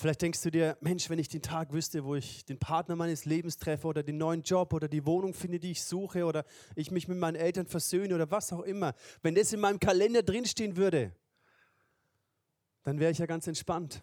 Vielleicht 0.00 0.22
denkst 0.22 0.40
du 0.40 0.50
dir, 0.50 0.78
Mensch, 0.80 1.10
wenn 1.10 1.18
ich 1.18 1.28
den 1.28 1.42
Tag 1.42 1.74
wüsste, 1.74 2.06
wo 2.06 2.14
ich 2.14 2.46
den 2.46 2.58
Partner 2.58 2.96
meines 2.96 3.26
Lebens 3.26 3.58
treffe 3.58 3.86
oder 3.86 4.02
den 4.02 4.16
neuen 4.16 4.40
Job 4.40 4.72
oder 4.72 4.88
die 4.88 5.04
Wohnung 5.04 5.34
finde, 5.34 5.60
die 5.60 5.72
ich 5.72 5.84
suche 5.84 6.24
oder 6.24 6.46
ich 6.74 6.90
mich 6.90 7.06
mit 7.06 7.18
meinen 7.18 7.34
Eltern 7.34 7.66
versöhne 7.66 8.14
oder 8.14 8.30
was 8.30 8.50
auch 8.50 8.62
immer, 8.62 8.94
wenn 9.20 9.34
das 9.34 9.52
in 9.52 9.60
meinem 9.60 9.78
Kalender 9.78 10.22
drinstehen 10.22 10.78
würde, 10.78 11.14
dann 12.82 12.98
wäre 12.98 13.12
ich 13.12 13.18
ja 13.18 13.26
ganz 13.26 13.46
entspannt. 13.46 14.02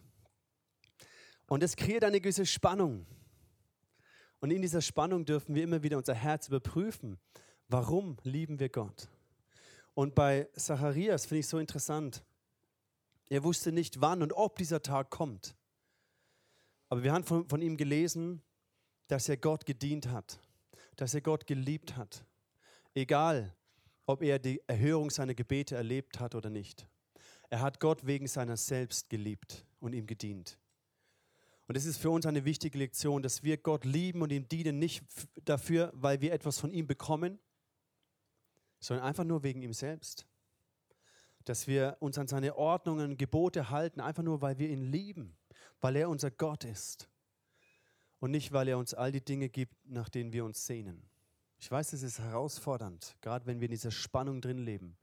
Und 1.48 1.64
das 1.64 1.76
kreiert 1.76 2.04
eine 2.04 2.22
gewisse 2.22 2.46
Spannung. 2.46 3.08
Und 4.40 4.52
in 4.52 4.62
dieser 4.62 4.84
Spannung 4.84 5.26
dürfen 5.26 5.56
wir 5.56 5.64
immer 5.64 5.82
wieder 5.82 5.98
unser 5.98 6.14
Herz 6.14 6.48
überprüfen. 6.48 7.18
Warum 7.70 8.18
lieben 8.22 8.60
wir 8.60 8.70
Gott? 8.70 9.10
Und 9.96 10.14
bei 10.14 10.48
Zacharias 10.56 11.26
finde 11.26 11.40
ich 11.40 11.48
so 11.48 11.58
interessant. 11.58 12.24
Er 13.30 13.44
wusste 13.44 13.72
nicht, 13.72 14.00
wann 14.00 14.22
und 14.22 14.32
ob 14.34 14.60
dieser 14.60 14.84
Tag 14.84 15.10
kommt. 15.10 15.56
Aber 16.90 17.04
wir 17.04 17.12
haben 17.12 17.24
von, 17.24 17.48
von 17.48 17.62
ihm 17.62 17.78
gelesen, 17.78 18.42
dass 19.08 19.30
er 19.30 19.38
Gott 19.38 19.66
gedient 19.66 20.10
hat, 20.10 20.40
dass 20.96 21.14
er 21.14 21.22
Gott 21.22 21.48
geliebt 21.48 21.96
hat. 21.96 22.24
Egal, 22.94 23.54
ob 24.06 24.22
er 24.22 24.40
die 24.40 24.62
Erhörung 24.68 25.10
seiner 25.10 25.36
Gebete 25.36 25.76
erlebt 25.76 26.20
hat 26.20 26.34
oder 26.34 26.50
nicht. 26.50 26.88
Er 27.50 27.62
hat 27.62 27.80
Gott 27.80 28.06
wegen 28.06 28.28
seiner 28.28 28.58
selbst 28.58 29.10
geliebt 29.10 29.66
und 29.80 29.94
ihm 29.94 30.08
gedient. 30.08 30.58
Und 31.68 31.76
es 31.76 31.86
ist 31.86 31.98
für 31.98 32.10
uns 32.10 32.26
eine 32.26 32.46
wichtige 32.46 32.78
Lektion, 32.78 33.22
dass 33.22 33.44
wir 33.44 33.58
Gott 33.58 33.84
lieben 33.84 34.22
und 34.22 34.32
ihm 34.32 34.48
dienen, 34.48 34.80
nicht 34.80 35.04
dafür, 35.44 35.92
weil 35.94 36.22
wir 36.22 36.32
etwas 36.32 36.60
von 36.60 36.72
ihm 36.72 36.88
bekommen, 36.88 37.40
sondern 38.80 39.06
einfach 39.06 39.26
nur 39.26 39.44
wegen 39.44 39.62
ihm 39.62 39.74
selbst. 39.74 40.26
Dass 41.44 41.68
wir 41.68 41.98
uns 42.00 42.18
an 42.18 42.28
seine 42.28 42.56
Ordnungen, 42.56 43.12
und 43.12 43.18
Gebote 43.18 43.70
halten, 43.70 44.00
einfach 44.00 44.24
nur, 44.24 44.42
weil 44.42 44.58
wir 44.58 44.70
ihn 44.70 44.92
lieben 44.92 45.36
weil 45.82 45.96
er 45.96 46.10
unser 46.10 46.32
Gott 46.32 46.64
ist 46.64 47.10
und 48.20 48.32
nicht, 48.32 48.52
weil 48.52 48.68
er 48.68 48.78
uns 48.78 48.94
all 48.94 49.12
die 49.12 49.24
Dinge 49.24 49.50
gibt, 49.50 49.76
nach 49.86 50.10
denen 50.10 50.34
wir 50.34 50.46
uns 50.46 50.66
sehnen. 50.66 51.10
Ich 51.60 51.70
weiß, 51.70 51.94
es 51.94 52.04
ist 52.04 52.20
herausfordernd, 52.20 53.16
gerade 53.22 53.46
wenn 53.46 53.60
wir 53.60 53.66
in 53.66 53.72
dieser 53.72 53.92
Spannung 53.92 54.42
drin 54.42 54.60
leben. 54.60 54.98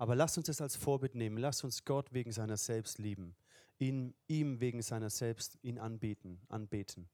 Aber 0.00 0.14
lasst 0.14 0.38
uns 0.38 0.46
das 0.46 0.62
als 0.62 0.76
Vorbild 0.76 1.14
nehmen. 1.14 1.36
Lasst 1.36 1.62
uns 1.62 1.84
Gott 1.84 2.14
wegen 2.14 2.32
seiner 2.32 2.56
selbst 2.56 2.98
lieben. 2.98 3.36
Ihn, 3.78 4.14
ihm 4.28 4.58
wegen 4.58 4.80
seiner 4.80 5.10
selbst 5.10 5.58
ihn 5.60 5.78
anbeten, 5.78 6.40
anbeten. 6.48 7.10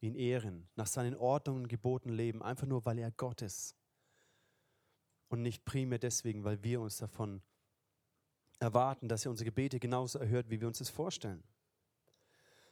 Ihn 0.00 0.16
ehren. 0.16 0.68
Nach 0.74 0.88
seinen 0.88 1.14
Ordnungen 1.14 1.62
und 1.62 1.68
Geboten 1.68 2.08
leben. 2.08 2.42
Einfach 2.42 2.66
nur, 2.66 2.84
weil 2.84 2.98
er 2.98 3.12
Gott 3.12 3.40
ist. 3.40 3.76
Und 5.28 5.42
nicht 5.42 5.64
primär 5.64 6.00
deswegen, 6.00 6.42
weil 6.42 6.60
wir 6.64 6.80
uns 6.80 6.96
davon 6.96 7.40
erwarten, 8.58 9.06
dass 9.06 9.24
er 9.24 9.30
unsere 9.30 9.44
Gebete 9.44 9.78
genauso 9.78 10.18
erhört, 10.18 10.50
wie 10.50 10.60
wir 10.60 10.66
uns 10.66 10.78
das 10.78 10.88
vorstellen. 10.88 11.44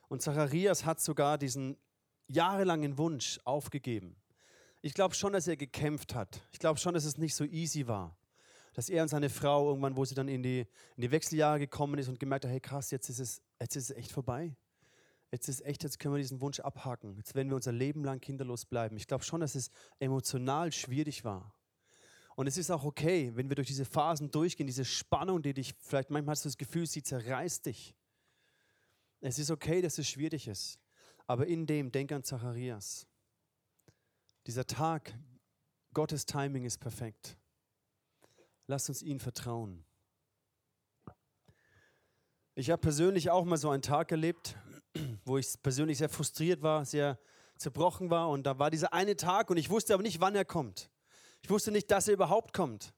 Und 0.08 0.22
Zacharias 0.22 0.84
hat 0.84 1.00
sogar 1.00 1.38
diesen 1.38 1.76
jahrelangen 2.28 2.98
Wunsch 2.98 3.40
aufgegeben. 3.44 4.16
Ich 4.82 4.94
glaube 4.94 5.14
schon, 5.14 5.32
dass 5.32 5.48
er 5.48 5.56
gekämpft 5.56 6.14
hat. 6.14 6.40
Ich 6.52 6.58
glaube 6.58 6.78
schon, 6.78 6.94
dass 6.94 7.04
es 7.04 7.18
nicht 7.18 7.34
so 7.34 7.44
easy 7.44 7.86
war. 7.86 8.16
Dass 8.74 8.88
er 8.88 9.02
und 9.02 9.08
seine 9.08 9.30
Frau 9.30 9.68
irgendwann, 9.68 9.96
wo 9.96 10.04
sie 10.04 10.14
dann 10.14 10.28
in 10.28 10.42
die, 10.42 10.60
in 10.96 11.00
die 11.00 11.10
Wechseljahre 11.10 11.58
gekommen 11.58 11.98
ist 11.98 12.08
und 12.08 12.20
gemerkt 12.20 12.44
hat, 12.44 12.52
hey 12.52 12.60
krass, 12.60 12.90
jetzt 12.90 13.08
ist, 13.08 13.18
es, 13.18 13.42
jetzt 13.60 13.74
ist 13.74 13.90
es 13.90 13.96
echt 13.96 14.12
vorbei. 14.12 14.54
Jetzt 15.32 15.48
ist 15.48 15.64
echt, 15.64 15.82
jetzt 15.82 15.98
können 15.98 16.14
wir 16.14 16.18
diesen 16.18 16.40
Wunsch 16.40 16.60
abhaken. 16.60 17.16
Jetzt 17.16 17.34
werden 17.34 17.48
wir 17.48 17.56
unser 17.56 17.72
Leben 17.72 18.04
lang 18.04 18.20
kinderlos 18.20 18.64
bleiben. 18.64 18.96
Ich 18.96 19.06
glaube 19.06 19.24
schon, 19.24 19.40
dass 19.40 19.54
es 19.54 19.70
emotional 19.98 20.72
schwierig 20.72 21.24
war. 21.24 21.52
Und 22.36 22.46
es 22.46 22.58
ist 22.58 22.70
auch 22.70 22.84
okay, 22.84 23.32
wenn 23.34 23.48
wir 23.48 23.56
durch 23.56 23.68
diese 23.68 23.86
Phasen 23.86 24.30
durchgehen, 24.30 24.66
diese 24.66 24.84
Spannung, 24.84 25.42
die 25.42 25.54
dich, 25.54 25.74
vielleicht 25.78 26.10
manchmal 26.10 26.32
hast 26.32 26.44
du 26.44 26.48
das 26.48 26.58
Gefühl, 26.58 26.86
sie 26.86 27.02
zerreißt 27.02 27.66
dich. 27.66 27.94
Es 29.28 29.40
ist 29.40 29.50
okay, 29.50 29.82
dass 29.82 29.98
es 29.98 30.08
schwierig 30.08 30.46
ist. 30.46 30.78
Aber 31.26 31.48
in 31.48 31.66
dem, 31.66 31.90
denk 31.90 32.12
an 32.12 32.22
Zacharias. 32.22 33.08
Dieser 34.46 34.64
Tag, 34.64 35.18
Gottes 35.92 36.26
Timing 36.26 36.64
ist 36.64 36.78
perfekt. 36.78 37.36
Lass 38.68 38.88
uns 38.88 39.02
ihm 39.02 39.18
vertrauen. 39.18 39.84
Ich 42.54 42.70
habe 42.70 42.80
persönlich 42.80 43.28
auch 43.28 43.44
mal 43.44 43.56
so 43.56 43.68
einen 43.70 43.82
Tag 43.82 44.12
erlebt, 44.12 44.56
wo 45.24 45.38
ich 45.38 45.60
persönlich 45.60 45.98
sehr 45.98 46.08
frustriert 46.08 46.62
war, 46.62 46.84
sehr 46.84 47.18
zerbrochen 47.58 48.10
war. 48.10 48.28
Und 48.28 48.44
da 48.44 48.60
war 48.60 48.70
dieser 48.70 48.92
eine 48.92 49.16
Tag 49.16 49.50
und 49.50 49.56
ich 49.56 49.70
wusste 49.70 49.94
aber 49.94 50.04
nicht, 50.04 50.20
wann 50.20 50.36
er 50.36 50.44
kommt. 50.44 50.88
Ich 51.42 51.50
wusste 51.50 51.72
nicht, 51.72 51.90
dass 51.90 52.06
er 52.06 52.14
überhaupt 52.14 52.52
kommt. 52.52 52.94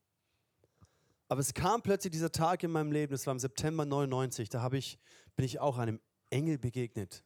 Aber 1.28 1.40
es 1.40 1.54
kam 1.54 1.80
plötzlich 1.80 2.10
dieser 2.10 2.32
Tag 2.32 2.62
in 2.64 2.70
meinem 2.70 2.92
Leben, 2.92 3.12
das 3.12 3.26
war 3.26 3.32
im 3.32 3.38
September 3.38 3.86
99, 3.86 4.50
da 4.50 4.70
ich, 4.72 4.98
bin 5.34 5.46
ich 5.46 5.58
auch 5.58 5.78
einem 5.78 6.00
Engel 6.30 6.58
begegnet 6.58 7.24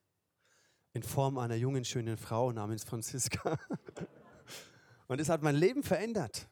in 0.92 1.02
Form 1.02 1.38
einer 1.38 1.54
jungen, 1.54 1.84
schönen 1.84 2.16
Frau 2.16 2.52
namens 2.52 2.84
Franziska. 2.84 3.58
Und 5.08 5.20
es 5.20 5.28
hat 5.28 5.42
mein 5.42 5.56
Leben 5.56 5.82
verändert. 5.82 6.48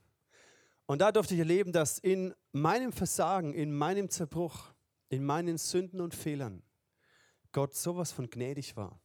Und 0.86 1.00
da 1.00 1.12
durfte 1.12 1.34
ich 1.34 1.40
erleben, 1.40 1.72
dass 1.72 1.98
in 1.98 2.34
meinem 2.52 2.92
Versagen, 2.92 3.54
in 3.54 3.72
meinem 3.72 4.10
Zerbruch, 4.10 4.72
in 5.08 5.24
meinen 5.24 5.56
Sünden 5.56 6.00
und 6.00 6.14
Fehlern 6.14 6.62
Gott 7.52 7.74
sowas 7.74 8.12
von 8.12 8.28
gnädig 8.28 8.76
war 8.76 9.00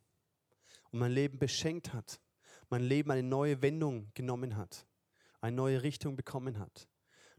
und 0.91 0.99
mein 0.99 1.11
Leben 1.11 1.37
beschenkt 1.37 1.93
hat, 1.93 2.19
mein 2.69 2.81
Leben 2.81 3.11
eine 3.11 3.23
neue 3.23 3.61
Wendung 3.61 4.11
genommen 4.13 4.55
hat, 4.57 4.87
eine 5.41 5.55
neue 5.55 5.83
Richtung 5.83 6.15
bekommen 6.15 6.59
hat. 6.59 6.87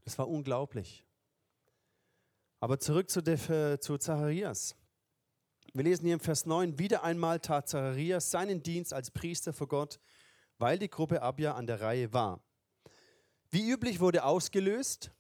Das 0.05 0.19
war 0.19 0.29
unglaublich. 0.29 1.05
Aber 2.61 2.79
zurück 2.79 3.11
zu, 3.11 3.23
zu 3.81 3.99
Zacharias. 3.99 4.77
Wir 5.73 5.85
lesen 5.85 6.05
hier 6.05 6.15
im 6.15 6.21
Vers 6.21 6.47
9, 6.47 6.79
wieder 6.79 7.05
einmal 7.05 7.41
tat 7.41 7.69
Zacharias 7.69 8.31
seinen 8.31 8.63
Dienst 8.63 8.93
als 8.93 9.11
Priester 9.11 9.53
vor 9.53 9.69
Gott, 9.69 10.01
weil 10.59 10.79
die 10.79 10.89
Gruppe 10.89 11.23
Abja 11.23 11.55
an 11.55 11.67
der 11.67 11.81
Reihe 11.81 12.13
war. 12.13 12.41
Wie 13.51 13.71
üblich 13.71 14.01
wurde 14.01 14.25
ausgelöst, 14.25 15.13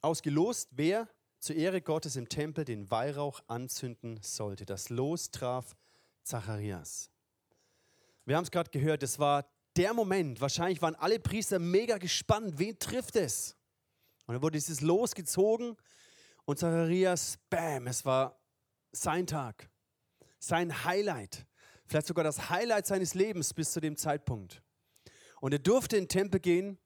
ausgelost, 0.00 0.68
wer 0.72 1.08
zur 1.38 1.56
Ehre 1.56 1.80
Gottes 1.80 2.16
im 2.16 2.28
Tempel 2.28 2.64
den 2.64 2.90
Weihrauch 2.90 3.40
anzünden 3.48 4.18
sollte. 4.22 4.64
Das 4.64 4.88
Los 4.88 5.30
traf 5.30 5.76
Zacharias. 6.22 7.10
Wir 8.24 8.36
haben 8.36 8.44
es 8.44 8.50
gerade 8.50 8.70
gehört, 8.70 9.02
es 9.02 9.18
war 9.18 9.46
der 9.76 9.92
Moment, 9.92 10.40
wahrscheinlich 10.40 10.80
waren 10.80 10.94
alle 10.94 11.18
Priester 11.18 11.58
mega 11.58 11.98
gespannt, 11.98 12.58
wen 12.58 12.78
trifft 12.78 13.16
es? 13.16 13.56
Und 14.26 14.34
dann 14.34 14.42
wurde 14.42 14.56
dieses 14.56 14.80
Los 14.80 15.14
gezogen 15.14 15.76
und 16.44 16.58
Zacharias, 16.58 17.38
bam, 17.50 17.86
es 17.86 18.04
war 18.04 18.40
sein 18.92 19.26
Tag, 19.26 19.68
sein 20.46 20.84
Highlight, 20.84 21.46
vielleicht 21.86 22.06
sogar 22.06 22.24
das 22.24 22.50
Highlight 22.50 22.86
seines 22.86 23.14
Lebens 23.14 23.54
bis 23.54 23.72
zu 23.72 23.80
dem 23.80 23.96
Zeitpunkt. 23.96 24.62
Und 25.40 25.52
er 25.52 25.58
durfte 25.58 25.96
in 25.96 26.04
den 26.04 26.08
Tempel 26.08 26.40
gehen 26.40 26.78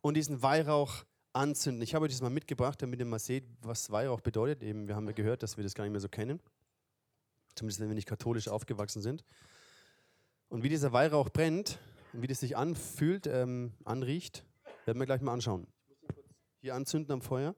und 0.00 0.14
diesen 0.14 0.42
Weihrauch 0.42 1.04
anzünden. 1.32 1.82
Ich 1.82 1.94
habe 1.94 2.04
euch 2.04 2.12
das 2.12 2.22
mal 2.22 2.30
mitgebracht, 2.30 2.80
damit 2.80 3.00
ihr 3.00 3.06
mal 3.06 3.18
seht, 3.18 3.44
was 3.60 3.90
Weihrauch 3.90 4.20
bedeutet. 4.20 4.62
Eben, 4.62 4.86
wir 4.86 4.94
haben 4.94 5.06
ja 5.06 5.12
gehört, 5.12 5.42
dass 5.42 5.56
wir 5.56 5.64
das 5.64 5.74
gar 5.74 5.84
nicht 5.84 5.92
mehr 5.92 6.00
so 6.00 6.08
kennen. 6.08 6.40
Zumindest 7.54 7.80
wenn 7.80 7.88
wir 7.88 7.94
nicht 7.94 8.08
katholisch 8.08 8.48
aufgewachsen 8.48 9.02
sind. 9.02 9.24
Und 10.48 10.62
wie 10.62 10.68
dieser 10.68 10.92
Weihrauch 10.92 11.30
brennt 11.30 11.78
und 12.12 12.22
wie 12.22 12.26
das 12.26 12.40
sich 12.40 12.56
anfühlt, 12.56 13.26
ähm, 13.26 13.72
anriecht, 13.84 14.44
werden 14.84 14.98
wir 14.98 15.06
gleich 15.06 15.20
mal 15.20 15.32
anschauen. 15.32 15.66
Hier 16.60 16.74
anzünden 16.74 17.12
am 17.12 17.22
Feuer. 17.22 17.54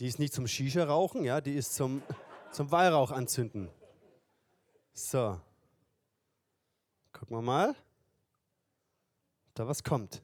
Die 0.00 0.06
ist 0.06 0.18
nicht 0.18 0.32
zum 0.32 0.46
Shisha-Rauchen, 0.46 1.24
ja, 1.24 1.40
die 1.40 1.54
ist 1.54 1.74
zum, 1.74 2.02
zum 2.52 2.70
Weihrauch 2.70 3.10
anzünden. 3.10 3.68
So. 4.92 5.40
Gucken 7.12 7.36
wir 7.36 7.42
mal, 7.42 7.70
ob 7.70 7.76
da 9.54 9.66
was 9.66 9.82
kommt. 9.82 10.22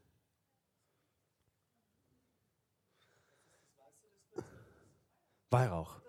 Weihrauch. 5.51 6.01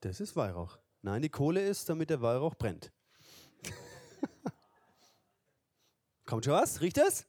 Das 0.00 0.20
ist 0.20 0.36
Weihrauch. 0.36 0.78
Nein, 1.02 1.22
die 1.22 1.28
Kohle 1.28 1.60
ist, 1.60 1.88
damit 1.88 2.10
der 2.10 2.20
Weihrauch 2.20 2.54
brennt. 2.54 2.92
Kommt 6.26 6.44
schon 6.44 6.54
was? 6.54 6.80
Riecht 6.80 6.98
es? 6.98 7.26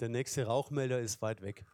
Der 0.00 0.10
nächste 0.10 0.44
Rauchmelder 0.44 1.00
ist 1.00 1.22
weit 1.22 1.40
weg. 1.40 1.64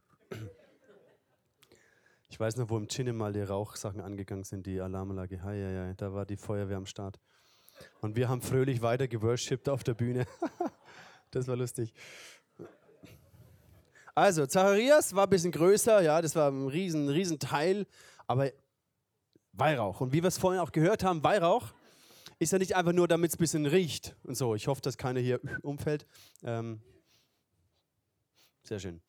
Ich 2.29 2.39
weiß 2.39 2.57
noch, 2.57 2.71
wo 2.71 2.79
im 2.79 2.87
Chinne 2.87 3.13
mal 3.13 3.33
die 3.33 3.43
Rauchsachen 3.43 4.01
angegangen 4.01 4.45
sind, 4.45 4.65
die 4.65 4.81
Alarmanlage. 4.81 5.43
Hei, 5.43 5.61
hei, 5.61 5.89
hei, 5.89 5.95
da 5.97 6.15
war 6.15 6.25
die 6.25 6.37
Feuerwehr 6.37 6.77
am 6.77 6.87
Start. 6.87 7.19
Und 8.01 8.15
wir 8.15 8.29
haben 8.29 8.41
fröhlich 8.41 8.81
weiter 8.81 9.09
geworshipped 9.09 9.69
auf 9.69 9.83
der 9.83 9.95
Bühne. 9.95 10.27
das 11.33 11.49
war 11.49 11.57
lustig. 11.57 11.93
Also, 14.15 14.47
Zacharias 14.47 15.17
war 15.17 15.25
ein 15.25 15.31
bisschen 15.31 15.53
größer, 15.53 16.01
ja, 16.03 16.23
das 16.23 16.37
war 16.37 16.51
ein 16.51 16.69
riesen, 16.69 17.09
riesen 17.09 17.41
Teil, 17.41 17.87
aber 18.29 18.53
Weihrauch. 19.53 20.01
Und 20.01 20.13
wie 20.13 20.23
wir 20.23 20.29
es 20.29 20.39
vorhin 20.39 20.61
auch 20.61 20.71
gehört 20.71 21.03
haben, 21.03 21.25
Weihrauch 21.25 21.73
ist 22.39 22.53
ja 22.53 22.59
nicht 22.59 22.77
einfach 22.77 22.93
nur, 22.93 23.09
damit 23.09 23.31
es 23.31 23.37
ein 23.37 23.39
bisschen 23.39 23.67
riecht 23.67 24.15
und 24.23 24.37
so. 24.37 24.55
Ich 24.55 24.69
hoffe, 24.69 24.81
dass 24.81 24.97
keiner 24.97 25.21
hier 25.21 25.41
umfällt. 25.63 26.07
Ähm, 26.45 26.83
sehr 28.63 28.79
schön. 28.79 29.01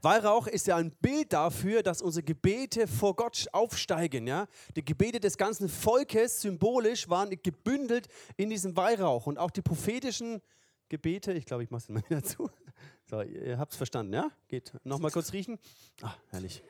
Weihrauch 0.00 0.46
ist 0.46 0.68
ja 0.68 0.76
ein 0.76 0.90
Bild 0.90 1.32
dafür, 1.32 1.82
dass 1.82 2.02
unsere 2.02 2.22
Gebete 2.22 2.86
vor 2.86 3.16
Gott 3.16 3.46
aufsteigen. 3.52 4.26
Ja? 4.28 4.46
Die 4.76 4.84
Gebete 4.84 5.18
des 5.18 5.36
ganzen 5.36 5.68
Volkes 5.68 6.40
symbolisch 6.40 7.08
waren 7.08 7.30
gebündelt 7.42 8.06
in 8.36 8.50
diesem 8.50 8.76
Weihrauch. 8.76 9.26
Und 9.26 9.38
auch 9.38 9.50
die 9.50 9.62
prophetischen 9.62 10.40
Gebete, 10.88 11.32
ich 11.32 11.46
glaube, 11.46 11.64
ich 11.64 11.70
mache 11.70 11.82
es 11.82 11.88
mal 11.88 12.02
wieder 12.08 12.22
zu. 12.22 12.48
So, 13.06 13.22
ihr 13.22 13.58
habt 13.58 13.72
es 13.72 13.76
verstanden, 13.76 14.12
ja? 14.12 14.30
Geht. 14.46 14.72
Nochmal 14.84 15.10
kurz 15.10 15.32
riechen. 15.32 15.58
Ah, 16.02 16.14
herrlich. 16.30 16.62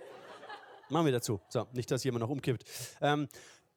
Machen 0.88 1.04
wir 1.04 1.12
dazu. 1.12 1.40
So, 1.50 1.66
nicht, 1.72 1.90
dass 1.90 2.04
jemand 2.04 2.22
noch 2.22 2.30
umkippt. 2.30 2.64
Ähm, 3.02 3.28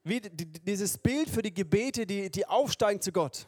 wie, 0.04 0.22
dieses 0.22 0.98
Bild 0.98 1.30
für 1.30 1.42
die 1.42 1.54
Gebete, 1.54 2.06
die, 2.06 2.30
die 2.32 2.46
aufsteigen 2.46 3.02
zu 3.02 3.12
Gott. 3.12 3.48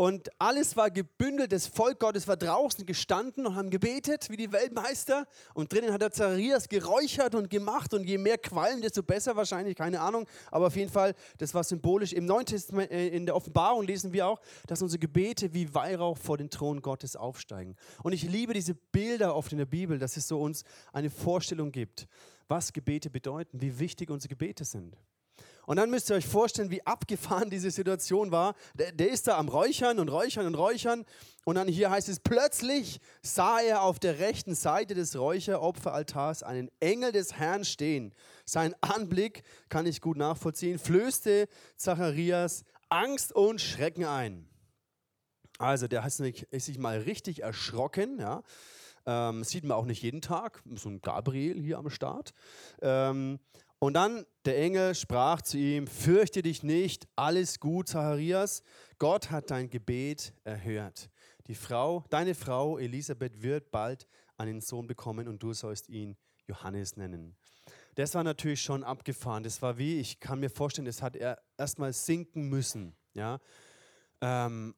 Und 0.00 0.30
alles 0.38 0.76
war 0.76 0.92
gebündelt, 0.92 1.50
das 1.50 1.66
Volk 1.66 1.98
Gottes 1.98 2.28
war 2.28 2.36
draußen 2.36 2.86
gestanden 2.86 3.48
und 3.48 3.56
haben 3.56 3.68
gebetet 3.68 4.30
wie 4.30 4.36
die 4.36 4.52
Weltmeister. 4.52 5.26
Und 5.54 5.72
drinnen 5.72 5.92
hat 5.92 6.00
der 6.00 6.12
Zacharias 6.12 6.68
geräuchert 6.68 7.34
und 7.34 7.50
gemacht. 7.50 7.92
Und 7.92 8.04
je 8.04 8.16
mehr 8.16 8.38
Qualm, 8.38 8.80
desto 8.80 9.02
besser 9.02 9.34
wahrscheinlich, 9.34 9.74
keine 9.76 10.00
Ahnung. 10.00 10.28
Aber 10.52 10.68
auf 10.68 10.76
jeden 10.76 10.92
Fall, 10.92 11.16
das 11.38 11.52
war 11.52 11.64
symbolisch. 11.64 12.12
Im 12.12 12.26
Neuen 12.26 12.46
Testament, 12.46 12.92
äh, 12.92 13.08
in 13.08 13.26
der 13.26 13.34
Offenbarung 13.34 13.82
lesen 13.82 14.12
wir 14.12 14.28
auch, 14.28 14.40
dass 14.68 14.80
unsere 14.82 15.00
Gebete 15.00 15.52
wie 15.52 15.74
Weihrauch 15.74 16.16
vor 16.16 16.38
den 16.38 16.48
Thron 16.48 16.80
Gottes 16.80 17.16
aufsteigen. 17.16 17.74
Und 18.04 18.12
ich 18.12 18.22
liebe 18.22 18.54
diese 18.54 18.74
Bilder 18.76 19.34
oft 19.34 19.50
in 19.50 19.58
der 19.58 19.66
Bibel, 19.66 19.98
dass 19.98 20.16
es 20.16 20.28
so 20.28 20.40
uns 20.40 20.62
eine 20.92 21.10
Vorstellung 21.10 21.72
gibt, 21.72 22.06
was 22.46 22.72
Gebete 22.72 23.10
bedeuten, 23.10 23.60
wie 23.60 23.80
wichtig 23.80 24.10
unsere 24.10 24.28
Gebete 24.28 24.64
sind. 24.64 24.96
Und 25.68 25.76
dann 25.76 25.90
müsst 25.90 26.08
ihr 26.08 26.16
euch 26.16 26.26
vorstellen, 26.26 26.70
wie 26.70 26.86
abgefahren 26.86 27.50
diese 27.50 27.70
Situation 27.70 28.32
war. 28.32 28.54
Der, 28.72 28.90
der, 28.90 29.10
ist 29.10 29.26
da 29.26 29.36
am 29.36 29.50
Räuchern 29.50 29.98
und 29.98 30.08
Räuchern 30.08 30.46
und 30.46 30.54
Räuchern. 30.54 31.04
Und 31.44 31.56
dann 31.56 31.68
hier 31.68 31.90
heißt 31.90 32.08
es, 32.08 32.20
plötzlich 32.20 33.00
sah 33.20 33.60
er 33.60 33.82
auf 33.82 33.98
der 33.98 34.18
rechten 34.18 34.54
Seite 34.54 34.94
des 34.94 35.18
Räucheropferaltars 35.18 36.42
einen 36.42 36.70
Engel 36.80 37.12
des 37.12 37.34
Herrn 37.34 37.66
stehen. 37.66 38.14
Sein 38.46 38.74
Anblick, 38.80 39.42
kann 39.68 39.84
ich 39.84 40.00
gut 40.00 40.16
nachvollziehen, 40.16 40.78
flößte 40.78 41.48
Zacharias 41.76 42.64
Angst 42.88 43.34
und 43.34 43.60
Schrecken 43.60 44.06
ein. 44.06 44.48
Also 45.58 45.86
der 45.86 46.02
hat 46.02 46.12
sich 46.12 46.78
mal 46.78 47.00
richtig 47.00 47.42
erschrocken, 47.42 48.18
ja. 48.18 48.42
Ähm, 49.04 49.44
sieht 49.44 49.64
man 49.64 49.76
auch 49.76 49.86
nicht 49.86 50.02
jeden 50.02 50.22
Tag, 50.22 50.62
so 50.76 50.88
ein 50.88 51.00
Gabriel 51.02 51.60
hier 51.60 51.78
am 51.78 51.88
Start. 51.90 52.32
Ähm, 52.80 53.38
und 53.78 53.94
dann 53.94 54.26
der 54.44 54.58
Engel 54.58 54.94
sprach 54.94 55.42
zu 55.42 55.58
ihm, 55.58 55.86
fürchte 55.86 56.42
dich 56.42 56.62
nicht, 56.62 57.06
alles 57.16 57.60
gut, 57.60 57.88
Zacharias, 57.88 58.62
Gott 58.98 59.30
hat 59.30 59.50
dein 59.50 59.70
Gebet 59.70 60.32
erhört. 60.44 61.10
Die 61.46 61.54
Frau, 61.54 62.04
deine 62.10 62.34
Frau 62.34 62.78
Elisabeth 62.78 63.42
wird 63.42 63.70
bald 63.70 64.06
einen 64.36 64.60
Sohn 64.60 64.86
bekommen 64.86 65.28
und 65.28 65.42
du 65.42 65.52
sollst 65.52 65.88
ihn 65.88 66.16
Johannes 66.46 66.96
nennen. 66.96 67.36
Das 67.94 68.14
war 68.14 68.22
natürlich 68.22 68.62
schon 68.62 68.84
abgefahren. 68.84 69.42
Das 69.42 69.60
war 69.60 69.78
wie, 69.78 69.98
ich 69.98 70.20
kann 70.20 70.40
mir 70.40 70.50
vorstellen, 70.50 70.86
das 70.86 71.02
hat 71.02 71.16
er 71.16 71.42
erstmal 71.56 71.92
sinken 71.92 72.48
müssen. 72.48 72.96
Ja? 73.14 73.40
Ähm, 74.20 74.74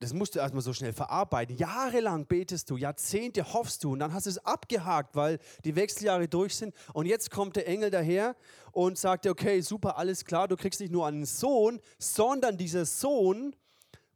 das 0.00 0.12
musst 0.12 0.34
du 0.34 0.38
erstmal 0.38 0.62
so 0.62 0.72
schnell 0.72 0.92
verarbeiten. 0.92 1.56
Jahrelang 1.56 2.26
betest 2.26 2.70
du, 2.70 2.76
Jahrzehnte 2.76 3.52
hoffst 3.52 3.82
du 3.82 3.92
und 3.92 3.98
dann 3.98 4.12
hast 4.12 4.26
du 4.26 4.30
es 4.30 4.44
abgehakt, 4.44 5.16
weil 5.16 5.38
die 5.64 5.74
Wechseljahre 5.74 6.28
durch 6.28 6.54
sind. 6.54 6.74
Und 6.92 7.06
jetzt 7.06 7.30
kommt 7.30 7.56
der 7.56 7.66
Engel 7.66 7.90
daher 7.90 8.36
und 8.70 8.96
sagt 8.96 9.24
dir, 9.24 9.30
okay, 9.30 9.60
super, 9.60 9.98
alles 9.98 10.24
klar, 10.24 10.46
du 10.46 10.56
kriegst 10.56 10.80
nicht 10.80 10.92
nur 10.92 11.06
einen 11.06 11.24
Sohn, 11.24 11.80
sondern 11.98 12.56
dieser 12.56 12.84
Sohn 12.84 13.56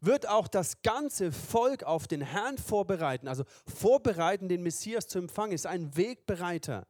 wird 0.01 0.29
auch 0.29 0.49
das 0.49 0.83
ganze 0.83 1.33
Volk 1.33 1.83
auf 1.85 2.07
den 2.07 2.21
Herrn 2.21 2.59
vorbereiten. 2.59 3.27
Also 3.27 3.45
vorbereiten, 3.67 4.49
den 4.49 4.63
Messias 4.63 5.09
zu 5.09 5.19
empfangen, 5.19 5.53
ist 5.53 5.67
ein 5.67 5.97
Wegbereiter. 5.97 6.87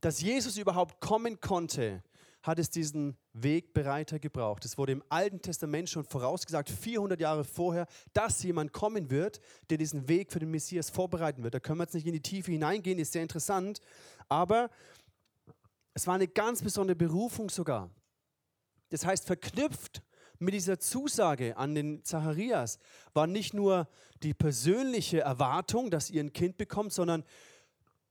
Dass 0.00 0.20
Jesus 0.20 0.56
überhaupt 0.56 1.00
kommen 1.00 1.40
konnte, 1.40 2.02
hat 2.42 2.58
es 2.58 2.70
diesen 2.70 3.16
Wegbereiter 3.32 4.18
gebraucht. 4.18 4.64
Es 4.64 4.78
wurde 4.78 4.92
im 4.92 5.04
Alten 5.08 5.42
Testament 5.42 5.90
schon 5.90 6.04
vorausgesagt, 6.04 6.70
400 6.70 7.20
Jahre 7.20 7.44
vorher, 7.44 7.86
dass 8.12 8.42
jemand 8.42 8.72
kommen 8.72 9.10
wird, 9.10 9.40
der 9.68 9.78
diesen 9.78 10.08
Weg 10.08 10.32
für 10.32 10.38
den 10.38 10.50
Messias 10.50 10.90
vorbereiten 10.90 11.42
wird. 11.42 11.54
Da 11.54 11.60
können 11.60 11.78
wir 11.78 11.84
jetzt 11.84 11.94
nicht 11.94 12.06
in 12.06 12.14
die 12.14 12.22
Tiefe 12.22 12.52
hineingehen, 12.52 12.98
ist 12.98 13.12
sehr 13.12 13.22
interessant. 13.22 13.80
Aber 14.28 14.70
es 15.92 16.06
war 16.06 16.14
eine 16.14 16.28
ganz 16.28 16.62
besondere 16.62 16.96
Berufung 16.96 17.50
sogar. 17.50 17.90
Das 18.88 19.04
heißt, 19.04 19.26
verknüpft 19.26 20.02
mit 20.38 20.54
dieser 20.54 20.80
Zusage 20.80 21.56
an 21.58 21.74
den 21.74 22.02
Zacharias 22.02 22.78
war 23.12 23.26
nicht 23.26 23.52
nur 23.52 23.88
die 24.22 24.32
persönliche 24.32 25.20
Erwartung, 25.20 25.90
dass 25.90 26.10
ihr 26.10 26.22
ein 26.22 26.32
Kind 26.32 26.56
bekommt, 26.56 26.94
sondern 26.94 27.24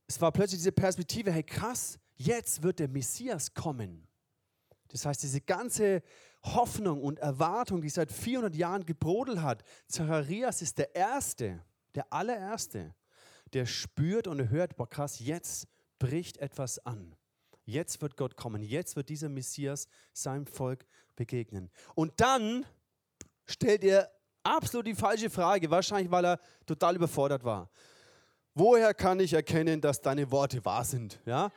es 0.06 0.20
war 0.20 0.30
plötzlich 0.30 0.60
diese 0.60 0.72
Perspektive, 0.72 1.32
hey 1.32 1.42
krass, 1.42 1.98
jetzt 2.16 2.62
wird 2.62 2.78
der 2.78 2.88
Messias 2.88 3.52
kommen. 3.54 4.06
Das 4.90 5.06
heißt, 5.06 5.22
diese 5.22 5.40
ganze 5.40 6.02
Hoffnung 6.42 7.02
und 7.02 7.18
Erwartung, 7.18 7.80
die 7.80 7.88
seit 7.88 8.10
400 8.10 8.54
Jahren 8.54 8.86
gebrodelt 8.86 9.42
hat, 9.42 9.62
Zacharias 9.86 10.62
ist 10.62 10.78
der 10.78 10.94
Erste, 10.94 11.62
der 11.94 12.12
allererste, 12.12 12.94
der 13.52 13.66
spürt 13.66 14.26
und 14.26 14.50
hört, 14.50 14.76
boah 14.76 14.88
krass, 14.88 15.18
jetzt 15.20 15.68
bricht 15.98 16.38
etwas 16.38 16.84
an. 16.84 17.14
Jetzt 17.64 18.00
wird 18.02 18.16
Gott 18.16 18.36
kommen, 18.36 18.62
jetzt 18.62 18.96
wird 18.96 19.08
dieser 19.08 19.28
Messias 19.28 19.86
seinem 20.12 20.46
Volk 20.46 20.86
begegnen. 21.14 21.70
Und 21.94 22.12
dann 22.20 22.66
stellt 23.46 23.84
er 23.84 24.10
absolut 24.42 24.86
die 24.86 24.94
falsche 24.94 25.30
Frage, 25.30 25.70
wahrscheinlich 25.70 26.10
weil 26.10 26.24
er 26.24 26.40
total 26.66 26.96
überfordert 26.96 27.44
war. 27.44 27.70
Woher 28.54 28.94
kann 28.94 29.20
ich 29.20 29.32
erkennen, 29.32 29.80
dass 29.80 30.00
deine 30.00 30.30
Worte 30.30 30.64
wahr 30.64 30.84
sind? 30.84 31.20
Ja? 31.24 31.52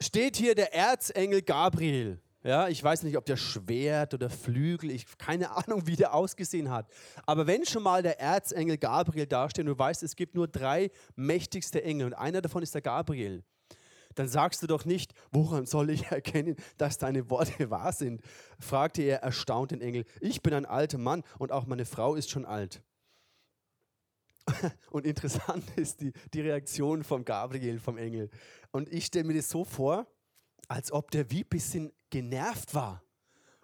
Steht 0.00 0.36
hier 0.36 0.54
der 0.54 0.72
Erzengel 0.74 1.42
Gabriel 1.42 2.21
Ja, 2.44 2.66
ich 2.66 2.82
weiß 2.82 3.04
nicht, 3.04 3.16
ob 3.16 3.24
der 3.24 3.36
Schwert 3.36 4.14
oder 4.14 4.28
Flügel, 4.28 4.90
ich 4.90 5.06
keine 5.16 5.50
Ahnung, 5.56 5.86
wie 5.86 5.96
der 5.96 6.14
ausgesehen 6.14 6.70
hat. 6.70 6.90
Aber 7.24 7.46
wenn 7.46 7.64
schon 7.64 7.84
mal 7.84 8.02
der 8.02 8.20
Erzengel 8.20 8.78
Gabriel 8.78 9.26
dasteht 9.26 9.64
und 9.64 9.72
du 9.72 9.78
weißt, 9.78 10.02
es 10.02 10.16
gibt 10.16 10.34
nur 10.34 10.48
drei 10.48 10.90
mächtigste 11.14 11.82
Engel 11.84 12.08
und 12.08 12.14
einer 12.14 12.42
davon 12.42 12.62
ist 12.62 12.74
der 12.74 12.82
Gabriel, 12.82 13.44
dann 14.16 14.28
sagst 14.28 14.62
du 14.62 14.66
doch 14.66 14.84
nicht, 14.84 15.14
woran 15.30 15.66
soll 15.66 15.90
ich 15.90 16.04
erkennen, 16.10 16.56
dass 16.78 16.98
deine 16.98 17.30
Worte 17.30 17.70
wahr 17.70 17.92
sind? 17.92 18.20
fragte 18.58 19.02
er 19.02 19.22
erstaunt 19.22 19.70
den 19.70 19.80
Engel. 19.80 20.04
Ich 20.20 20.42
bin 20.42 20.52
ein 20.52 20.66
alter 20.66 20.98
Mann 20.98 21.22
und 21.38 21.52
auch 21.52 21.66
meine 21.66 21.84
Frau 21.84 22.16
ist 22.16 22.30
schon 22.30 22.44
alt. 22.44 22.82
Und 24.90 25.06
interessant 25.06 25.64
ist 25.76 26.00
die, 26.00 26.12
die 26.34 26.40
Reaktion 26.40 27.04
von 27.04 27.24
Gabriel, 27.24 27.78
vom 27.78 27.96
Engel. 27.96 28.28
Und 28.72 28.92
ich 28.92 29.06
stelle 29.06 29.24
mir 29.24 29.34
das 29.34 29.48
so 29.48 29.64
vor, 29.64 30.08
als 30.66 30.90
ob 30.90 31.12
der 31.12 31.30
wie 31.30 31.44
ein 31.44 31.48
bisschen 31.48 31.92
genervt 32.12 32.74
war 32.74 33.02